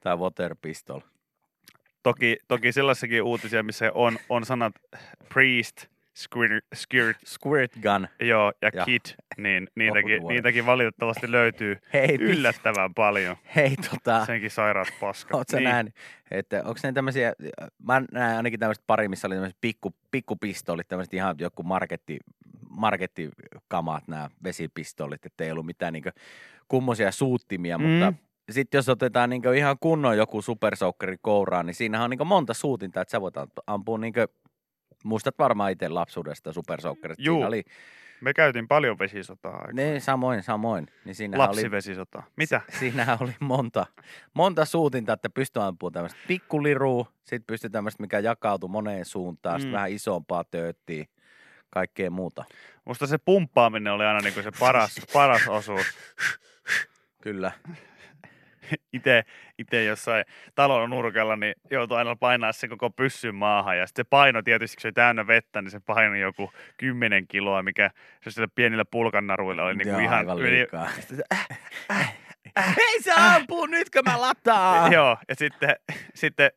Tai 0.00 0.16
water 0.16 0.56
pistol. 0.62 1.00
Toki, 2.02 2.36
toki 2.48 2.72
sellaisiakin 2.72 3.22
uutisia, 3.22 3.62
missä 3.62 3.90
on, 3.94 4.18
on 4.28 4.44
sanat 4.44 4.74
priest, 5.28 5.86
squirt, 6.18 6.64
skirt, 6.74 7.16
Squirt 7.26 7.72
gun. 7.82 8.08
joo, 8.20 8.52
ja, 8.62 8.70
Ja. 8.74 8.84
kid, 8.84 9.00
niin 9.36 9.68
niitäkin, 9.74 10.22
niitäkin 10.28 10.66
valitettavasti 10.66 11.32
löytyy 11.32 11.76
Hei, 11.92 12.16
yllättävän 12.20 12.94
paljon. 12.94 13.36
hei 13.56 13.76
tota. 13.90 14.24
Senkin 14.26 14.50
sairaat 14.50 14.88
paskat. 15.00 15.34
Oletko 15.34 15.56
niin. 15.56 15.64
nähnyt, 15.64 15.94
että 16.30 16.58
onko 16.58 16.80
ne 16.82 16.92
tämmöisiä, 16.92 17.32
mä 17.82 18.02
näen 18.12 18.36
ainakin 18.36 18.60
tämmöiset 18.60 18.84
pari, 18.86 19.08
missä 19.08 19.26
oli 19.26 19.34
tämmöiset 19.34 19.58
pikku, 19.60 19.94
pikkupistoolit, 20.10 20.88
tämmöiset 20.88 21.14
ihan 21.14 21.36
joku 21.38 21.62
marketti, 21.62 22.18
markettikamat, 23.02 24.08
nämä 24.08 24.30
vesipistoolit, 24.44 25.26
että 25.26 25.44
ei 25.44 25.50
ollut 25.52 25.66
mitään 25.66 25.92
niinku 25.92 26.10
kummosia 26.68 27.12
suuttimia, 27.12 27.78
Mm. 27.78 27.84
mutta 27.84 28.12
sitten 28.50 28.78
jos 28.78 28.88
otetaan 28.88 29.30
niinku 29.30 29.50
ihan 29.50 29.76
kunnon 29.80 30.16
joku 30.16 30.42
supersoukkeri 30.42 31.16
kouraan, 31.22 31.66
niin 31.66 31.74
siinähän 31.74 32.04
on 32.04 32.10
niinku 32.10 32.24
monta 32.24 32.54
suutinta, 32.54 33.00
että 33.00 33.12
sä 33.12 33.20
voit 33.20 33.36
amp- 33.36 33.62
ampua 33.66 33.98
niinku, 33.98 34.20
muistat 35.04 35.34
varmaan 35.38 35.72
itse 35.72 35.88
lapsuudesta 35.88 36.52
supersoukkerista. 36.52 37.22
Juu. 37.22 37.36
Siinä 37.36 37.46
oli, 37.48 37.62
Me 38.20 38.34
käytiin 38.34 38.68
paljon 38.68 38.98
vesisotaa 38.98 39.72
ne 39.72 40.00
samoin, 40.00 40.42
samoin. 40.42 40.86
Niin 41.04 41.14
siinähän 41.14 41.48
oli, 41.48 41.56
Lapsivesisota. 41.56 42.22
Mitä? 42.36 42.60
siinähän 42.80 43.18
oli 43.20 43.32
monta, 43.40 43.86
monta 44.34 44.64
suutinta, 44.64 45.12
että 45.12 45.30
pystyi 45.30 45.62
ampumaan 45.62 45.92
tämmöistä 45.92 46.18
pikkulirua, 46.28 47.06
sitten 47.18 47.44
pystyi 47.46 47.70
tämmöistä, 47.70 48.00
mikä 48.02 48.18
jakautui 48.18 48.68
moneen 48.70 49.04
suuntaan, 49.04 49.60
sitten 49.60 49.72
Mm. 49.72 49.76
vähän 49.76 49.90
isompaa 49.90 50.44
tööttiä, 50.44 51.04
kaikkea 51.70 52.10
muuta. 52.10 52.44
Musta 52.84 53.06
se 53.06 53.18
pumppaaminen 53.18 53.92
oli 53.92 54.04
aina 54.04 54.20
niinku 54.20 54.42
se 54.42 54.50
paras, 54.60 55.00
paras 55.12 55.48
osuus. 55.48 55.86
Kyllä. 57.22 57.52
Ite, 58.92 59.24
ite 59.58 59.84
jossain 59.84 60.24
talon 60.54 60.90
nurkalla, 60.90 61.36
niin 61.36 61.54
joutui 61.70 61.98
aina 61.98 62.16
painaa 62.16 62.52
se 62.52 62.68
koko 62.68 62.90
pyssyn 62.90 63.34
maahan. 63.34 63.78
Ja 63.78 63.86
sitten 63.86 64.04
se 64.04 64.08
paino 64.10 64.42
tietysti, 64.42 64.76
kun 64.76 64.82
se 64.82 64.88
oli 64.88 64.92
täynnä 64.92 65.26
vettä, 65.26 65.62
niin 65.62 65.70
se 65.70 65.80
painoi 65.86 66.20
joku 66.20 66.52
10 66.76 67.26
kiloa, 67.28 67.62
mikä 67.62 67.90
se 68.28 68.46
pienillä 68.54 68.84
pulkannaruilla 68.84 69.64
oli 69.64 69.74
niinku 69.74 69.92
Joo, 69.92 70.00
ihan 70.00 70.38
yli, 70.38 70.50
liikaa. 70.50 70.88
Hei 72.76 73.02
sä 73.02 73.34
ampuu 73.34 73.66
nyt, 73.66 73.90
kun 73.90 74.02
mä 74.04 74.20
lataan! 74.20 74.92
Joo, 74.92 75.16
ja 75.28 75.34
sitten, 75.34 75.76
sitten 76.14 76.50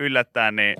yllättäen 0.00 0.56
niin 0.56 0.76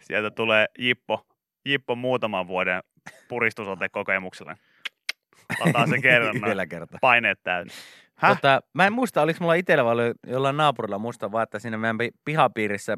sieltä 0.00 0.30
tulee 0.30 0.66
Jippo, 0.78 1.26
Jippo 1.64 1.96
muutaman 1.96 2.46
vuoden 2.46 2.82
puristusotekokemuksella. 3.28 4.56
Lataa 5.60 5.86
se 5.86 6.00
kerran, 6.00 6.36
Yhdellä 6.36 6.66
kertaa. 6.66 6.98
paineet 7.00 7.42
täynnä. 7.42 7.72
Häh? 8.16 8.36
Tota, 8.36 8.62
mä 8.72 8.86
en 8.86 8.92
muista, 8.92 9.22
oliko 9.22 9.38
mulla 9.40 9.54
itsellä 9.54 9.84
vai 9.84 9.96
jollain 10.26 10.56
naapurilla, 10.56 10.98
muista 10.98 11.32
vaan, 11.32 11.42
että 11.42 11.58
siinä 11.58 11.78
meidän 11.78 11.98
pi- 11.98 12.12
pihapiirissä 12.24 12.96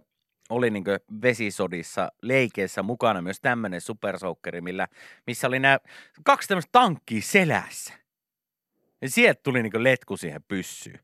oli 0.51 0.71
niin 0.71 0.85
vesisodissa 1.23 2.13
leikeissä 2.23 2.83
mukana 2.83 3.23
myös 3.23 3.41
tämmöinen 3.41 3.81
supersoukkeri, 3.81 4.61
millä, 4.61 4.89
missä 5.27 5.47
oli 5.47 5.59
nämä 5.59 5.79
kaksi 6.25 6.49
tämmöistä 6.49 6.73
tankkia 6.73 7.23
selässä. 7.23 7.95
Ja 9.03 9.11
sieltä 9.11 9.41
tuli 9.43 9.63
niin 9.63 9.85
letku 9.85 10.17
siihen 10.17 10.43
pyssyyn. 10.49 11.01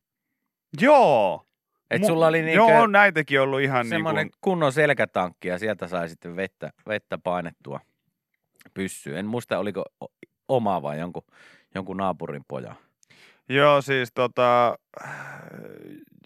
Joo. 0.80 1.46
Et 1.90 2.04
sulla 2.04 2.26
oli 2.26 2.42
niin 2.42 2.56
Joo, 2.56 2.82
on 2.82 2.92
näitäkin 2.92 3.40
ollut 3.40 3.60
ihan 3.60 3.88
semmoinen 3.88 4.24
niin 4.24 4.30
kuin, 4.30 4.38
kunnon 4.40 4.72
selkätankki 4.72 5.48
ja 5.48 5.58
sieltä 5.58 5.88
sai 5.88 6.08
sitten 6.08 6.36
vettä, 6.36 6.72
vettä 6.88 7.18
painettua 7.18 7.80
pyssyyn. 8.74 9.16
En 9.18 9.26
muista, 9.26 9.58
oliko 9.58 9.84
o- 10.04 10.12
oma 10.48 10.82
vai 10.82 10.98
jonkun, 10.98 11.22
jonkun 11.74 11.96
naapurin 11.96 12.44
poja. 12.48 12.74
Joo, 13.48 13.82
siis 13.82 14.10
tota, 14.14 14.78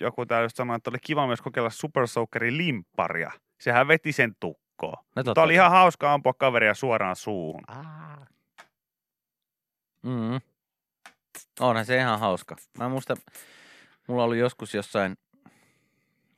joku 0.01 0.27
täällä 0.27 0.45
just 0.45 0.57
sanoi, 0.57 0.77
että 0.77 0.91
oli 0.91 0.99
kiva 1.03 1.27
myös 1.27 1.41
kokeilla 1.41 1.71
Super 1.71 2.07
Soakerin 2.07 2.59
limpparia. 2.59 3.31
Sehän 3.61 3.89
veti 3.89 4.13
sen 4.13 4.35
tukkoon. 4.41 5.05
No 5.17 5.23
Mutta 5.27 5.43
oli 5.43 5.55
ihan 5.55 5.71
hauska 5.71 6.13
ampua 6.13 6.35
kaveria 6.35 6.75
suoraan 6.75 7.17
suuhun. 7.17 7.63
Mm. 10.03 10.41
Onhan 11.61 11.87
se 11.87 11.97
ihan 11.97 12.21
hauska. 12.21 12.57
Mä 12.79 12.89
muistan, 12.89 13.17
mulla 14.09 14.25
oli 14.25 14.39
joskus 14.39 14.75
jossain, 14.75 15.17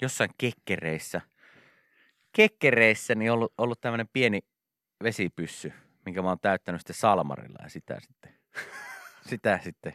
jossain 0.02 0.30
kekkereissä, 0.38 1.20
kekkereissä 2.32 3.14
niin 3.14 3.32
ollut, 3.32 3.52
ollut 3.58 3.80
tämmöinen 3.80 4.08
pieni 4.12 4.40
vesipyssy, 5.02 5.72
minkä 6.04 6.22
mä 6.22 6.28
oon 6.28 6.38
täyttänyt 6.42 6.80
sitten 6.80 6.96
salmarilla 6.96 7.58
ja 7.62 7.68
sitä 7.68 8.00
sitten, 8.00 8.34
sitä 9.30 9.60
sitten 9.62 9.94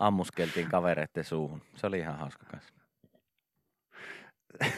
ammuskeltiin 0.00 0.68
kavereiden 0.68 1.24
suuhun. 1.24 1.62
Se 1.76 1.86
oli 1.86 1.98
ihan 1.98 2.18
hauska 2.18 2.46
kanssa. 2.50 2.74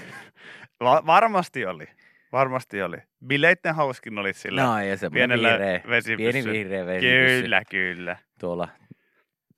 Va- 0.85 1.02
varmasti 1.07 1.66
oli. 1.66 1.87
Varmasti 2.33 2.83
oli. 2.83 2.96
Bileitten 3.26 3.74
hauskin 3.74 4.18
oli 4.18 4.33
sillä 4.33 4.62
No 4.62 4.81
ja 4.83 4.96
semmoinen 4.96 5.29
pienellä 5.31 5.48
vihreä, 5.59 5.81
vesipyssy. 5.88 6.16
pieni 6.42 6.52
vihreä 6.52 6.87
vesipyssy 6.87 7.42
Kyllä, 7.42 7.62
kyllä. 7.70 8.16
tuolla, 8.40 8.68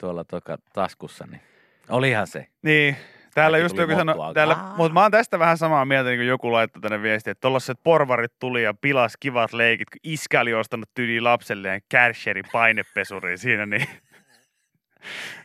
tuolla 0.01 0.25
toka, 0.25 0.59
taskussa, 0.73 1.25
niin 1.31 1.41
olihan 1.89 2.27
se. 2.27 2.47
Niin, 2.63 2.97
täällä 3.35 3.55
Kaikki 3.59 3.65
just 3.65 3.77
joku 3.77 3.93
sanoi, 3.93 4.15
mottua. 4.17 4.35
täällä, 4.35 4.57
mutta 4.77 4.93
mä 4.93 5.03
oon 5.03 5.11
tästä 5.11 5.39
vähän 5.39 5.59
samaa 5.59 5.85
mieltä, 5.85 6.11
niin 6.11 6.19
kuin 6.19 6.27
joku 6.29 6.53
laittoi 6.53 6.83
tänne 6.83 7.03
viestiä, 7.03 7.31
että 7.31 7.41
tollaset 7.41 7.79
porvarit 7.85 8.33
tuli 8.39 8.63
ja 8.63 8.75
pilas 8.81 9.17
kivat 9.21 9.53
leikit, 9.53 9.91
kun 9.91 10.01
iskä 10.05 10.41
oli 10.41 10.55
ostanut 10.55 10.89
tyyliin 10.95 11.25
lapselleen 11.25 11.81
Kärcherin 11.89 12.45
painepesuri 12.53 13.39
siinä, 13.39 13.67
niin 13.67 13.87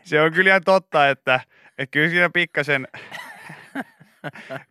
se 0.04 0.22
on 0.22 0.34
kyllä 0.34 0.50
ihan 0.50 0.64
totta, 0.66 1.10
että, 1.10 1.40
että 1.78 1.92
kyllä 1.92 2.10
siinä 2.10 2.30
pikkasen, 2.30 2.88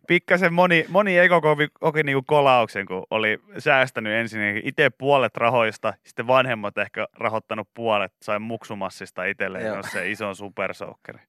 pikkasen 0.07 0.53
moni, 0.53 0.85
moni 0.89 1.17
ego 1.17 1.41
koki, 1.41 1.67
koki 1.73 2.03
niinku 2.03 2.23
kolauksen, 2.27 2.85
kun 2.85 3.03
oli 3.09 3.39
säästänyt 3.57 4.13
ensin 4.13 4.61
itse 4.63 4.89
puolet 4.89 5.37
rahoista, 5.37 5.93
sitten 6.03 6.27
vanhemmat 6.27 6.77
ehkä 6.77 7.07
rahoittanut 7.13 7.69
puolet, 7.73 8.13
sai 8.21 8.39
muksumassista 8.39 9.25
itselleen 9.25 9.83
se 9.91 10.11
ison 10.11 10.35
supersoukkeri. 10.35 11.19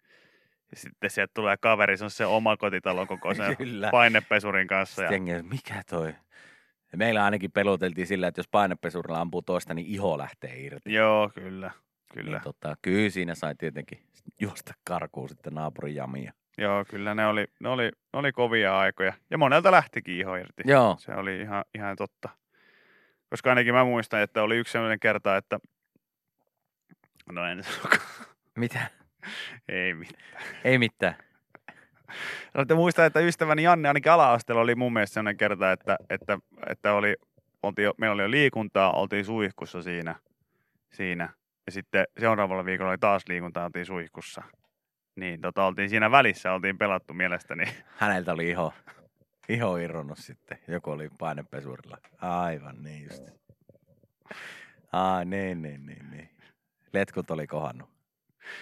Ja 0.70 0.76
sitten 0.76 1.10
sieltä 1.10 1.30
tulee 1.34 1.56
kaveri, 1.56 1.96
se 1.96 2.04
on 2.04 2.10
se 2.10 2.26
oma 2.26 2.56
kotitalon 2.56 3.06
kokoisen 3.06 3.56
Kyllä. 3.56 3.90
painepesurin 3.90 4.66
kanssa. 4.66 5.02
Ja, 5.02 5.12
jengi, 5.12 5.42
mikä 5.42 5.82
toi? 5.90 6.14
Ja 6.92 6.98
meillä 6.98 7.24
ainakin 7.24 7.52
peloteltiin 7.52 8.06
sillä, 8.06 8.26
että 8.26 8.38
jos 8.38 8.48
painepesurilla 8.48 9.20
ampuu 9.20 9.42
toista, 9.42 9.74
niin 9.74 9.86
iho 9.86 10.18
lähtee 10.18 10.60
irti. 10.60 10.92
joo, 10.92 11.30
kyllä. 11.34 11.70
Kyllä. 12.14 12.30
Niin, 12.30 12.42
tota, 12.42 12.76
kyllä 12.82 13.10
siinä 13.10 13.34
sai 13.34 13.54
tietenkin 13.54 14.06
juosta 14.40 14.74
karkuun 14.84 15.28
sitten 15.28 15.54
naapurin 15.54 15.94
jamia. 15.94 16.32
Joo, 16.58 16.84
kyllä 16.88 17.14
ne 17.14 17.26
oli, 17.26 17.46
ne, 17.60 17.68
oli, 17.68 17.84
ne 17.84 18.18
oli 18.18 18.32
kovia 18.32 18.78
aikoja. 18.78 19.12
Ja 19.30 19.38
monelta 19.38 19.70
lähtikin 19.70 20.16
iho 20.16 20.36
irti. 20.36 20.62
Joo, 20.66 20.96
Se 20.98 21.14
oli 21.14 21.40
ihan, 21.40 21.64
ihan 21.74 21.96
totta. 21.96 22.28
Koska 23.30 23.50
ainakin 23.50 23.74
mä 23.74 23.84
muistan, 23.84 24.20
että 24.20 24.42
oli 24.42 24.56
yksi 24.56 24.72
sellainen 24.72 25.00
kerta, 25.00 25.36
että... 25.36 25.58
No 27.32 27.46
en 27.46 27.62
mitä? 28.58 28.90
Ei 29.68 29.94
mitään. 29.94 30.44
Ei 30.64 30.78
mitään. 30.78 31.14
Mutta 32.58 32.74
muistan, 32.74 33.06
että 33.06 33.20
ystäväni 33.20 33.62
Janne 33.62 33.88
ainakin 33.88 34.12
ala-asteella 34.12 34.62
oli 34.62 34.74
mun 34.74 34.92
mielestä 34.92 35.14
sellainen 35.14 35.36
kerta, 35.36 35.72
että, 35.72 35.96
että, 36.10 36.38
että 36.66 36.92
oli, 36.92 37.16
oltiin, 37.62 37.90
meillä 37.98 38.14
oli 38.14 38.22
jo 38.22 38.30
liikuntaa, 38.30 38.92
oltiin 38.92 39.24
suihkussa 39.24 39.82
siinä, 39.82 40.14
siinä. 40.92 41.28
Ja 41.66 41.72
sitten 41.72 42.06
seuraavalla 42.20 42.64
viikolla 42.64 42.90
oli 42.90 42.98
taas 42.98 43.22
liikuntaa, 43.28 43.64
oltiin 43.64 43.86
suihkussa. 43.86 44.42
Niin, 45.16 45.40
tota, 45.40 45.64
oltiin 45.66 45.90
siinä 45.90 46.10
välissä, 46.10 46.52
oltiin 46.52 46.78
pelattu 46.78 47.14
mielestäni. 47.14 47.64
Häneltä 47.96 48.32
oli 48.32 48.50
iho. 48.50 48.72
iho 49.48 49.76
irronnut 49.76 50.18
sitten. 50.18 50.58
Joku 50.68 50.90
oli 50.90 51.08
painepesurilla. 51.18 51.98
Aivan 52.20 52.82
niin 52.82 53.04
just. 53.04 53.22
Ai 54.92 55.24
niin, 55.24 55.62
niin, 55.62 55.86
niin, 55.86 56.10
niin. 56.10 56.30
Letkut 56.92 57.30
oli 57.30 57.46
kohannut. 57.46 57.90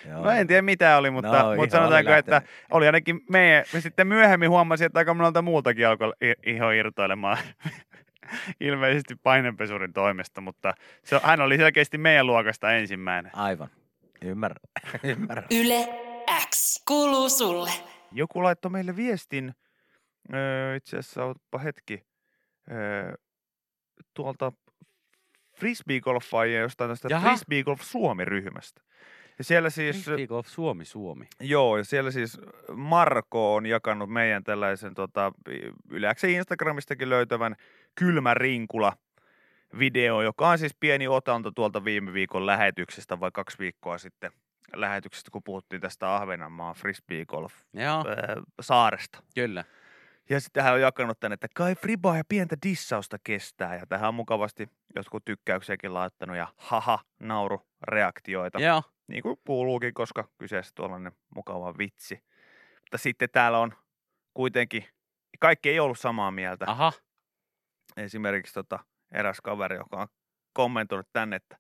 Joo. 0.08 0.24
No 0.24 0.30
en 0.30 0.46
tiedä 0.46 0.62
mitä 0.62 0.96
oli, 0.96 1.10
mutta, 1.10 1.42
No, 1.42 1.56
mutta 1.56 1.76
sanotaanko, 1.76 2.10
oli 2.10 2.18
että 2.18 2.42
oli 2.70 2.86
ainakin 2.86 3.20
meidän, 3.30 3.64
me 3.72 3.80
sitten 3.80 4.06
myöhemmin 4.06 4.50
huomasin, 4.50 4.86
että 4.86 4.98
aika 4.98 5.14
monelta 5.14 5.42
muultakin 5.42 5.88
alkoi 5.88 6.12
iho 6.46 6.70
irtoilemaan 6.70 7.38
ilmeisesti 8.60 9.16
painepesurin 9.22 9.92
toimesta, 9.92 10.40
mutta 10.40 10.74
se, 11.04 11.20
hän 11.22 11.40
oli 11.40 11.56
selkeästi 11.56 11.98
meidän 11.98 12.26
luokasta 12.26 12.72
ensimmäinen. 12.72 13.36
Aivan. 13.36 13.68
Ymmärrän. 14.22 14.60
Ymmärrän. 15.12 15.46
Yle 15.50 15.88
X 16.50 16.84
kuuluu 16.88 17.28
sulle. 17.28 17.70
Joku 18.12 18.42
laittoi 18.42 18.70
meille 18.70 18.96
viestin, 18.96 19.54
öö, 20.34 20.76
itse 20.76 20.98
asiassa 20.98 21.24
otpa 21.24 21.58
hetki, 21.58 22.02
öö, 22.70 23.14
tuolta 24.14 24.52
frisbeegolfaajia 25.56 26.60
jostain 26.60 26.90
tästä 26.90 27.08
Jaha. 27.10 27.28
frisbeegolf 27.28 27.80
Suomi-ryhmästä. 27.80 28.82
Ja 29.38 29.44
siellä 29.44 29.70
siis... 29.70 30.04
Frisbee 30.04 30.26
Golf 30.26 30.46
Suomi, 30.46 30.84
Suomi. 30.84 31.26
Joo, 31.40 31.76
ja 31.76 31.84
siellä 31.84 32.10
siis 32.10 32.40
Marko 32.72 33.54
on 33.54 33.66
jakanut 33.66 34.10
meidän 34.10 34.44
tällaisen 34.44 34.94
tota, 34.94 35.32
yleensä 35.90 36.26
Instagramistakin 36.26 37.10
löytävän 37.10 37.56
kylmä 37.94 38.34
rinkula 38.34 38.92
video, 39.78 40.22
joka 40.22 40.48
on 40.48 40.58
siis 40.58 40.74
pieni 40.80 41.08
otanta 41.08 41.52
tuolta 41.54 41.84
viime 41.84 42.12
viikon 42.12 42.46
lähetyksestä 42.46 43.20
vai 43.20 43.30
kaksi 43.34 43.58
viikkoa 43.58 43.98
sitten 43.98 44.32
lähetyksestä, 44.74 45.30
kun 45.30 45.42
puhuttiin 45.42 45.82
tästä 45.82 46.16
Ahvenanmaan 46.16 46.74
frisbee 46.74 47.24
golf 47.26 47.54
Joo, 47.74 48.04
ää, 48.08 48.36
saaresta. 48.60 49.22
kyllä. 49.34 49.64
Ja 50.30 50.40
sitten 50.40 50.64
hän 50.64 50.74
on 50.74 50.80
jakanut 50.80 51.20
tänne, 51.20 51.34
että 51.34 51.48
kai 51.54 51.74
fribaa 51.74 52.16
ja 52.16 52.22
pientä 52.28 52.56
dissausta 52.66 53.16
kestää. 53.24 53.76
Ja 53.76 53.86
tähän 53.86 54.08
on 54.08 54.14
mukavasti 54.14 54.68
jotkut 54.96 55.24
tykkäyksiäkin 55.24 55.94
laittanut 55.94 56.36
ja 56.36 56.48
haha, 56.56 56.98
nauru, 57.20 57.66
reaktioita 57.82 58.60
Joo, 58.60 58.82
niin 59.06 59.22
kuin 59.22 59.36
kuuluukin, 59.46 59.94
koska 59.94 60.28
kyseessä 60.38 60.72
tuollainen 60.74 61.12
mukava 61.34 61.74
vitsi. 61.78 62.24
Mutta 62.80 62.98
sitten 62.98 63.28
täällä 63.32 63.58
on 63.58 63.72
kuitenkin, 64.34 64.84
kaikki 65.40 65.70
ei 65.70 65.80
ollut 65.80 65.98
samaa 65.98 66.30
mieltä. 66.30 66.64
aha. 66.68 66.92
Esimerkiksi 67.96 68.54
tota, 68.54 68.78
eräs 69.12 69.40
kaveri, 69.40 69.76
joka 69.76 69.96
on 69.96 70.08
kommentoinut 70.52 71.08
tänne, 71.12 71.36
että 71.36 71.56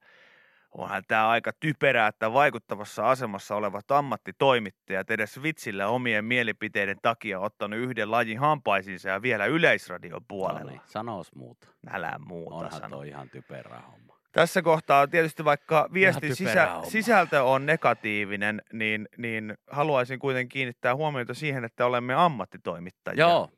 onhan 0.72 1.02
tämä 1.08 1.28
aika 1.28 1.52
typerää, 1.60 2.08
että 2.08 2.32
vaikuttavassa 2.32 3.10
asemassa 3.10 3.56
olevat 3.56 3.90
ammattitoimittajat 3.90 5.10
edes 5.10 5.42
vitsillä 5.42 5.88
omien 5.88 6.24
mielipiteiden 6.24 6.96
takia 7.02 7.40
ottanut 7.40 7.78
yhden 7.78 8.10
lajin 8.10 8.38
hampaisiinsa 8.38 9.08
ja 9.08 9.22
vielä 9.22 9.46
yleisradion 9.46 10.12
No 10.12 10.20
puolella. 10.28 10.70
niin, 10.70 10.80
sanois 10.86 11.34
muuta. 11.34 11.68
Älä 11.90 12.18
muuta 12.18 12.54
Onhan 12.56 12.72
sano. 12.80 12.96
toi 12.96 13.08
ihan 13.08 13.30
typerä 13.30 13.80
homma. 13.80 14.18
Tässä 14.32 14.62
kohtaa 14.62 15.06
tietysti 15.06 15.44
vaikka 15.44 15.88
viestin 15.92 16.36
sisä, 16.36 16.66
homma. 16.66 16.90
sisältö 16.90 17.42
on 17.44 17.66
negatiivinen, 17.66 18.62
niin, 18.72 19.08
niin 19.16 19.54
haluaisin 19.70 20.18
kuitenkin 20.18 20.48
kiinnittää 20.48 20.94
huomiota 20.96 21.34
siihen, 21.34 21.64
että 21.64 21.86
olemme 21.86 22.14
ammattitoimittajia. 22.14 23.20
Joo. 23.20 23.48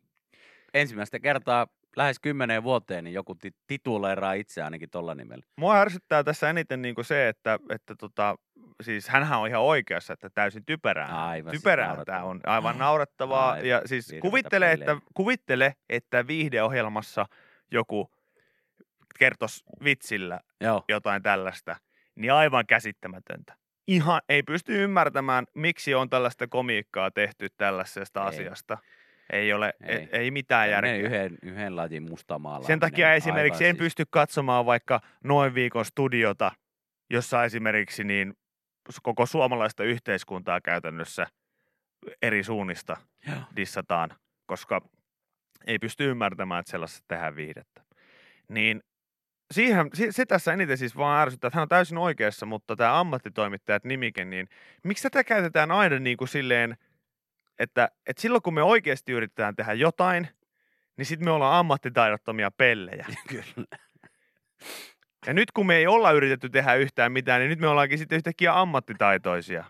Ensimmäistä 0.75 1.19
kertaa 1.21 1.67
lähes 1.97 2.19
kymmeneen 2.19 2.63
vuoteen 2.63 3.05
niin 3.05 3.15
joku 3.15 3.35
ti- 3.35 3.55
tituleeraa 3.67 4.33
itse 4.33 4.63
ainakin 4.63 4.91
tolla 4.91 5.15
nimellä. 5.15 5.45
Mua 5.57 5.81
ärsyttää 5.81 6.25
tässä 6.25 6.51
eniten 6.51 6.83
niin 6.83 6.95
kuin 6.95 7.05
se, 7.05 7.29
että, 7.29 7.59
että 7.71 7.95
tota, 7.95 8.37
siis 8.83 9.09
hänhän 9.09 9.41
on 9.41 9.49
ihan 9.49 9.63
oikeassa, 9.63 10.13
että 10.13 10.31
täysin 10.31 10.65
typerää. 10.67 11.27
Aivan, 11.29 11.51
siis 11.51 11.63
typerää 11.63 11.87
tämä 11.87 11.95
naurettavaa. 11.95 12.25
on 12.25 12.41
aivan 12.47 12.79
naurettavaa. 12.79 13.53
Aivan, 13.53 13.69
ja 13.69 13.83
siis 13.87 14.15
kuvittele 14.21 14.73
että, 14.73 14.97
kuvittele, 15.15 15.75
että 15.89 16.27
viihdeohjelmassa 16.27 17.27
joku 17.71 18.11
kertoisi 19.19 19.65
vitsillä 19.85 20.41
Joo, 20.61 20.85
jotain 20.89 21.23
tällaista, 21.23 21.77
niin 22.15 22.33
aivan 22.33 22.67
käsittämätöntä. 22.67 23.55
Ihan 23.87 24.21
ei 24.29 24.43
pysty 24.43 24.85
ymmärtämään, 24.85 25.47
miksi 25.55 25.95
on 25.95 26.11
tällaista 26.11 26.47
komiikkaa 26.47 27.11
tehty 27.11 27.49
tällaisesta 27.57 28.21
Ei. 28.21 28.29
asiasta. 28.29 28.79
Ei 29.33 29.53
ole, 29.53 29.75
ei, 29.83 29.97
Ei. 29.97 30.09
ei 30.13 30.31
mitään 30.31 30.71
järkeä. 30.71 30.97
Yhden, 30.97 31.39
yhden 31.43 31.77
lajin 31.77 32.03
mustamaalaaminen. 32.03 32.67
Sen 32.67 32.81
takia 32.81 33.15
esimerkiksi 33.15 33.65
en 33.65 33.75
siis- 33.75 33.85
pysty 33.85 34.05
katsomaan 34.11 34.67
vaikka 34.67 35.01
noin 35.25 35.55
viikon 35.55 35.85
studiota, 35.85 36.53
jossa 37.11 37.45
esimerkiksi 37.45 38.05
niin 38.05 38.35
koko 39.03 39.27
suomalaista 39.27 39.85
yhteiskuntaa 39.85 40.61
käytännössä 40.61 41.27
eri 42.23 42.45
suunnista 42.45 42.97
Joo. 43.27 43.37
dissataan, 43.57 44.11
koska 44.47 44.81
ei 45.67 45.79
pysty 45.79 46.11
ymmärtämään, 46.11 46.61
että 46.61 46.71
sellaista 46.71 47.05
tehdään 47.09 47.37
viihdettä. 47.37 47.83
Niin 48.49 48.83
siihen, 49.55 49.91
se, 49.95 50.13
se 50.13 50.27
tässä 50.27 50.53
eniten 50.53 50.79
siis 50.79 50.97
vaan 50.97 51.23
ärsyttää, 51.23 51.49
että 51.49 51.57
hän 51.59 51.63
on 51.63 51.69
täysin 51.69 51.99
oikeassa, 51.99 52.47
mutta 52.47 52.77
tämä 52.77 53.01
ammattitoimittajat 53.01 53.85
nimike, 53.85 54.25
niin 54.25 54.49
miksi 54.85 55.03
tätä 55.03 55.25
käytetään 55.25 55.71
aina 55.71 55.99
niin 55.99 56.17
kuin 56.17 56.29
silleen, 56.29 56.77
että, 57.59 57.89
että 58.07 58.23
silloin 58.23 58.43
kun 58.43 58.55
me 58.55 58.63
oikeasti 58.63 59.13
yritetään 59.13 59.57
tehdä 59.57 59.73
jotain, 59.73 60.29
niin 60.97 61.07
sitten 61.07 61.29
me 61.29 61.33
ollaan 61.33 61.59
ammattitaidottomia 61.59 62.51
pellejä. 62.51 63.07
Kyllä. 63.29 63.67
Ja 65.27 65.35
nyt 65.35 65.51
kun 65.51 65.67
me 65.67 65.77
ei 65.77 65.87
olla 65.87 66.11
yritetty 66.13 66.49
tehdä 66.51 66.75
yhtään 66.75 67.13
mitään, 67.13 67.41
niin 67.41 67.49
nyt 67.51 67.59
me 67.59 67.69
ollaankin 67.69 67.99
sitten 67.99 68.17
yhtäkkiä 68.17 68.61
ammattitaitoisia 68.61 69.65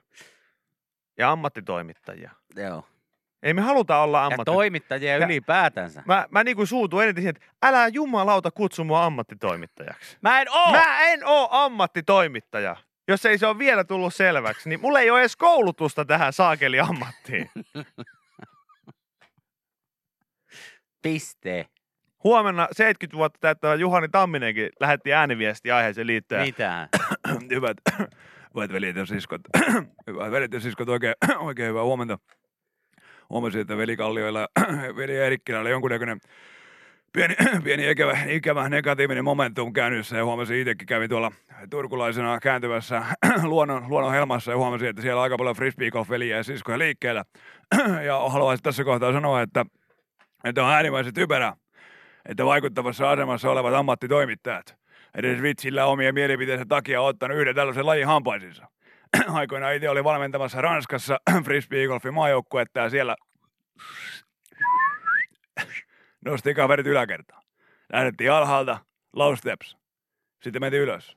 ja 1.18 1.30
ammattitoimittajia. 1.32 2.30
Joo. 2.56 2.86
Ei 3.42 3.54
me 3.54 3.60
haluta 3.62 3.98
olla 3.98 4.18
Ja 4.18 4.24
ammatti... 4.26 4.44
toimittajia 4.44 5.16
Ja- 5.16 5.26
ylipäätänsä. 5.26 6.02
Mä, 6.06 6.26
mä 6.30 6.44
niinku 6.44 6.66
suutun 6.66 7.02
eniten 7.02 7.22
siihen, 7.22 7.36
että 7.36 7.48
älä 7.62 7.88
jumalauta 7.88 8.50
kutsu 8.50 8.84
mua 8.84 9.04
ammattitoimittajaksi. 9.04 10.16
Mä 10.22 10.40
en 10.40 10.50
oo! 10.50 10.70
Mä 10.72 11.00
en 11.00 11.20
oo 11.24 11.48
ammattitoimittaja. 11.50 12.76
Jos 13.08 13.26
ei 13.26 13.38
se 13.38 13.46
ole 13.46 13.58
vielä 13.58 13.84
tullut 13.84 14.14
selväksi, 14.14 14.68
niin 14.68 14.80
mulla 14.80 15.00
ei 15.00 15.10
ole 15.10 15.20
edes 15.20 15.36
koulutusta 15.36 16.04
tähän 16.04 16.32
saakeli 16.32 16.80
ammattiin. 16.80 17.50
Piste. 21.02 21.66
Huomenna 22.24 22.68
70 22.72 23.16
vuotta 23.16 23.38
täyttävä 23.40 23.74
Juhani 23.74 24.08
Tamminenkin 24.08 24.68
lähetti 24.80 25.12
ääniviesti 25.12 25.70
aiheeseen 25.70 26.06
liittyen. 26.06 26.42
Mitään. 26.42 26.88
hyvät, 27.54 27.76
hyvät 28.54 28.72
veljet 28.72 28.96
ja 28.96 29.06
siskot, 29.06 29.40
hyvät 30.06 30.30
veljet 30.30 30.52
ja 30.52 30.60
siskot, 30.60 30.88
oikein, 30.88 31.14
oikein 31.38 31.68
hyvää 31.68 31.82
huomenta. 31.82 32.18
Huomasin, 33.30 33.60
että 33.60 33.76
veli 33.76 33.96
Kallioilla 33.96 34.40
ja 34.40 34.48
veli 34.96 35.16
Eerikkilä 35.16 35.60
oli 35.60 35.70
jonkunnäköinen 35.70 36.20
pieni, 37.14 37.34
pieni 37.64 37.90
ikävä, 37.90 38.18
ikävä 38.28 38.68
negatiivinen 38.68 39.24
momentum 39.24 39.72
käynnissä 39.72 40.16
ja 40.16 40.24
huomasin 40.24 40.56
itsekin 40.56 40.86
kävin 40.86 41.10
tuolla 41.10 41.32
turkulaisena 41.70 42.40
kääntyvässä 42.40 43.02
luonnon, 43.42 43.84
luonnon 43.88 44.12
helmassa 44.12 44.50
ja 44.50 44.56
huomasin, 44.56 44.88
että 44.88 45.02
siellä 45.02 45.18
on 45.18 45.22
aika 45.22 45.36
paljon 45.36 45.56
frisbeegolf-veliä 45.56 46.36
ja 46.36 46.42
siskoja 46.42 46.78
liikkeellä. 46.78 47.24
ja 48.06 48.28
haluaisin 48.28 48.62
tässä 48.62 48.84
kohtaa 48.84 49.12
sanoa, 49.12 49.42
että, 49.42 49.66
että 50.44 50.64
on 50.64 50.72
äärimmäisen 50.72 51.14
typerä, 51.14 51.52
että 52.28 52.44
vaikuttavassa 52.44 53.10
asemassa 53.10 53.50
olevat 53.50 53.74
ammattitoimittajat 53.74 54.76
edes 55.14 55.42
vitsillä 55.42 55.86
omien 55.86 56.14
mielipiteensä 56.14 56.64
takia 56.68 57.00
ottanut 57.00 57.38
yhden 57.38 57.54
tällaisen 57.54 57.86
lajin 57.86 58.06
hampaisinsa. 58.06 58.66
Aikoinaan 59.28 59.74
itse 59.74 59.88
oli 59.90 60.04
valmentamassa 60.04 60.60
Ranskassa 60.60 61.18
frisbeegolfin 61.44 62.14
maajoukkuetta 62.14 62.80
ja 62.80 62.90
siellä 62.90 63.16
nosti 66.24 66.54
kaverit 66.54 66.86
yläkertaan. 66.86 67.42
Lähdettiin 67.92 68.32
alhaalta, 68.32 68.78
low 69.12 69.34
steps. 69.34 69.76
Sitten 70.42 70.62
mentiin 70.62 70.82
ylös. 70.82 71.16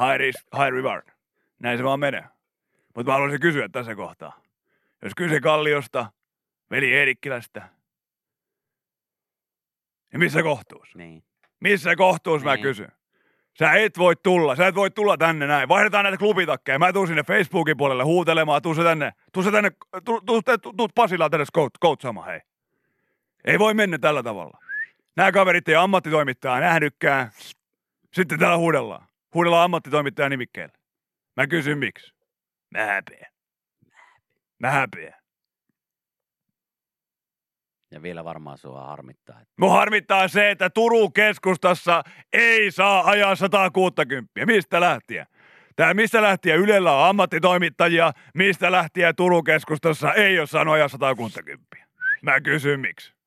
High 0.00 0.16
risk, 0.18 0.46
high 0.56 0.70
reward. 0.72 1.08
Näin 1.58 1.78
se 1.78 1.84
vaan 1.84 2.00
menee. 2.00 2.24
Mutta 2.96 3.10
mä 3.10 3.12
haluaisin 3.12 3.40
kysyä 3.40 3.68
tässä 3.68 3.94
kohtaa. 3.94 4.40
Jos 5.02 5.12
kyse 5.16 5.40
Kalliosta, 5.40 6.12
veli 6.70 6.92
Eerikkilästä, 6.94 7.68
niin 10.12 10.20
missä 10.20 10.42
kohtuus? 10.42 10.94
Niin. 10.94 11.24
Missä 11.60 11.96
kohtuus 11.96 12.44
mä 12.44 12.54
Niin. 12.54 12.62
kysyn? 12.62 12.92
Sä 13.58 13.72
et 13.72 13.98
voi 13.98 14.16
tulla, 14.16 14.56
sä 14.56 14.66
et 14.66 14.74
voi 14.74 14.90
tulla 14.90 15.16
tänne 15.16 15.46
näin. 15.46 15.68
Vaihdetaan 15.68 16.04
näitä 16.04 16.18
klubitakkeja. 16.18 16.78
Mä 16.78 16.92
tuun 16.92 17.06
sinne 17.06 17.22
Facebookin 17.22 17.76
puolelle 17.76 18.04
huutelemaan. 18.04 18.62
Tuu 18.62 18.74
se 18.74 18.82
tänne, 18.82 19.12
tuu 19.32 19.42
se 19.42 19.50
tänne, 19.50 19.70
tuu, 20.04 20.20
tuu, 20.20 20.42
tuu, 20.42 20.72
tuu 20.72 20.88
Pasilaan 20.94 21.30
tänne 21.30 21.46
coach, 21.54 21.78
coachaamaan, 21.82 22.26
hei. 22.26 22.40
Ei 23.44 23.58
voi 23.58 23.74
mennä 23.74 23.98
tällä 23.98 24.22
tavalla. 24.22 24.58
Nämä 25.16 25.32
kaverit 25.32 25.68
ei 25.68 25.74
ammattitoimittajaa 25.74 26.60
nähnytkään. 26.60 27.30
Sitten 28.14 28.38
täällä 28.38 28.56
huudellaan. 28.56 29.06
Huudellaan 29.34 29.64
ammattitoimittajan 29.64 30.30
nimikkeellä. 30.30 30.74
Mä 31.36 31.46
kysyn 31.46 31.78
miksi. 31.78 32.12
Mä 32.70 32.84
häpeän. 32.84 33.32
Mä 34.58 34.70
häpeän. 34.70 35.22
Ja 37.90 38.02
vielä 38.02 38.24
varmaan 38.24 38.58
sua 38.58 38.86
harmittaa. 38.86 39.40
Että 39.40 39.54
Mua 39.58 39.72
harmittaa 39.72 40.28
se, 40.28 40.50
että 40.50 40.70
Turun 40.70 41.12
keskustassa 41.12 42.02
ei 42.32 42.70
saa 42.70 43.10
ajaa 43.10 43.36
160. 43.36 44.46
Mistä 44.46 44.80
lähtien? 44.80 45.26
Tää 45.76 45.94
mistä 45.94 46.22
lähtien 46.22 46.58
Ylellä 46.58 46.92
on 46.92 47.08
ammattitoimittajia, 47.08 48.12
mistä 48.34 48.72
lähtien 48.72 49.16
Turun 49.16 49.44
keskustassa 49.44 50.14
ei 50.14 50.38
ole 50.38 50.46
saanut 50.46 50.74
ajaa 50.74 50.88
160. 50.88 51.76
Mä 52.22 52.40
kysyn 52.40 52.80
miksi. 52.80 53.21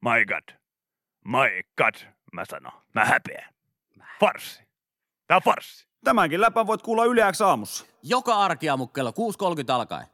My 0.00 0.24
god. 0.26 0.56
My 1.24 1.62
god, 1.78 1.94
mä 2.32 2.44
sanon. 2.44 2.72
Mä 2.94 3.04
häpeän. 3.04 3.54
Farsi. 4.20 4.62
Tää 5.26 5.36
on 5.36 5.42
farsi. 5.42 5.86
Tämänkin 6.04 6.40
läpän 6.40 6.66
voit 6.66 6.82
kuulla 6.82 7.04
Yle 7.04 7.32
X 7.32 7.40
aamussa. 7.40 7.86
Joka 8.02 8.34
arkiaamu 8.38 8.86
kello 8.86 9.10
6.30 9.10 9.16
alkaen. 9.72 10.06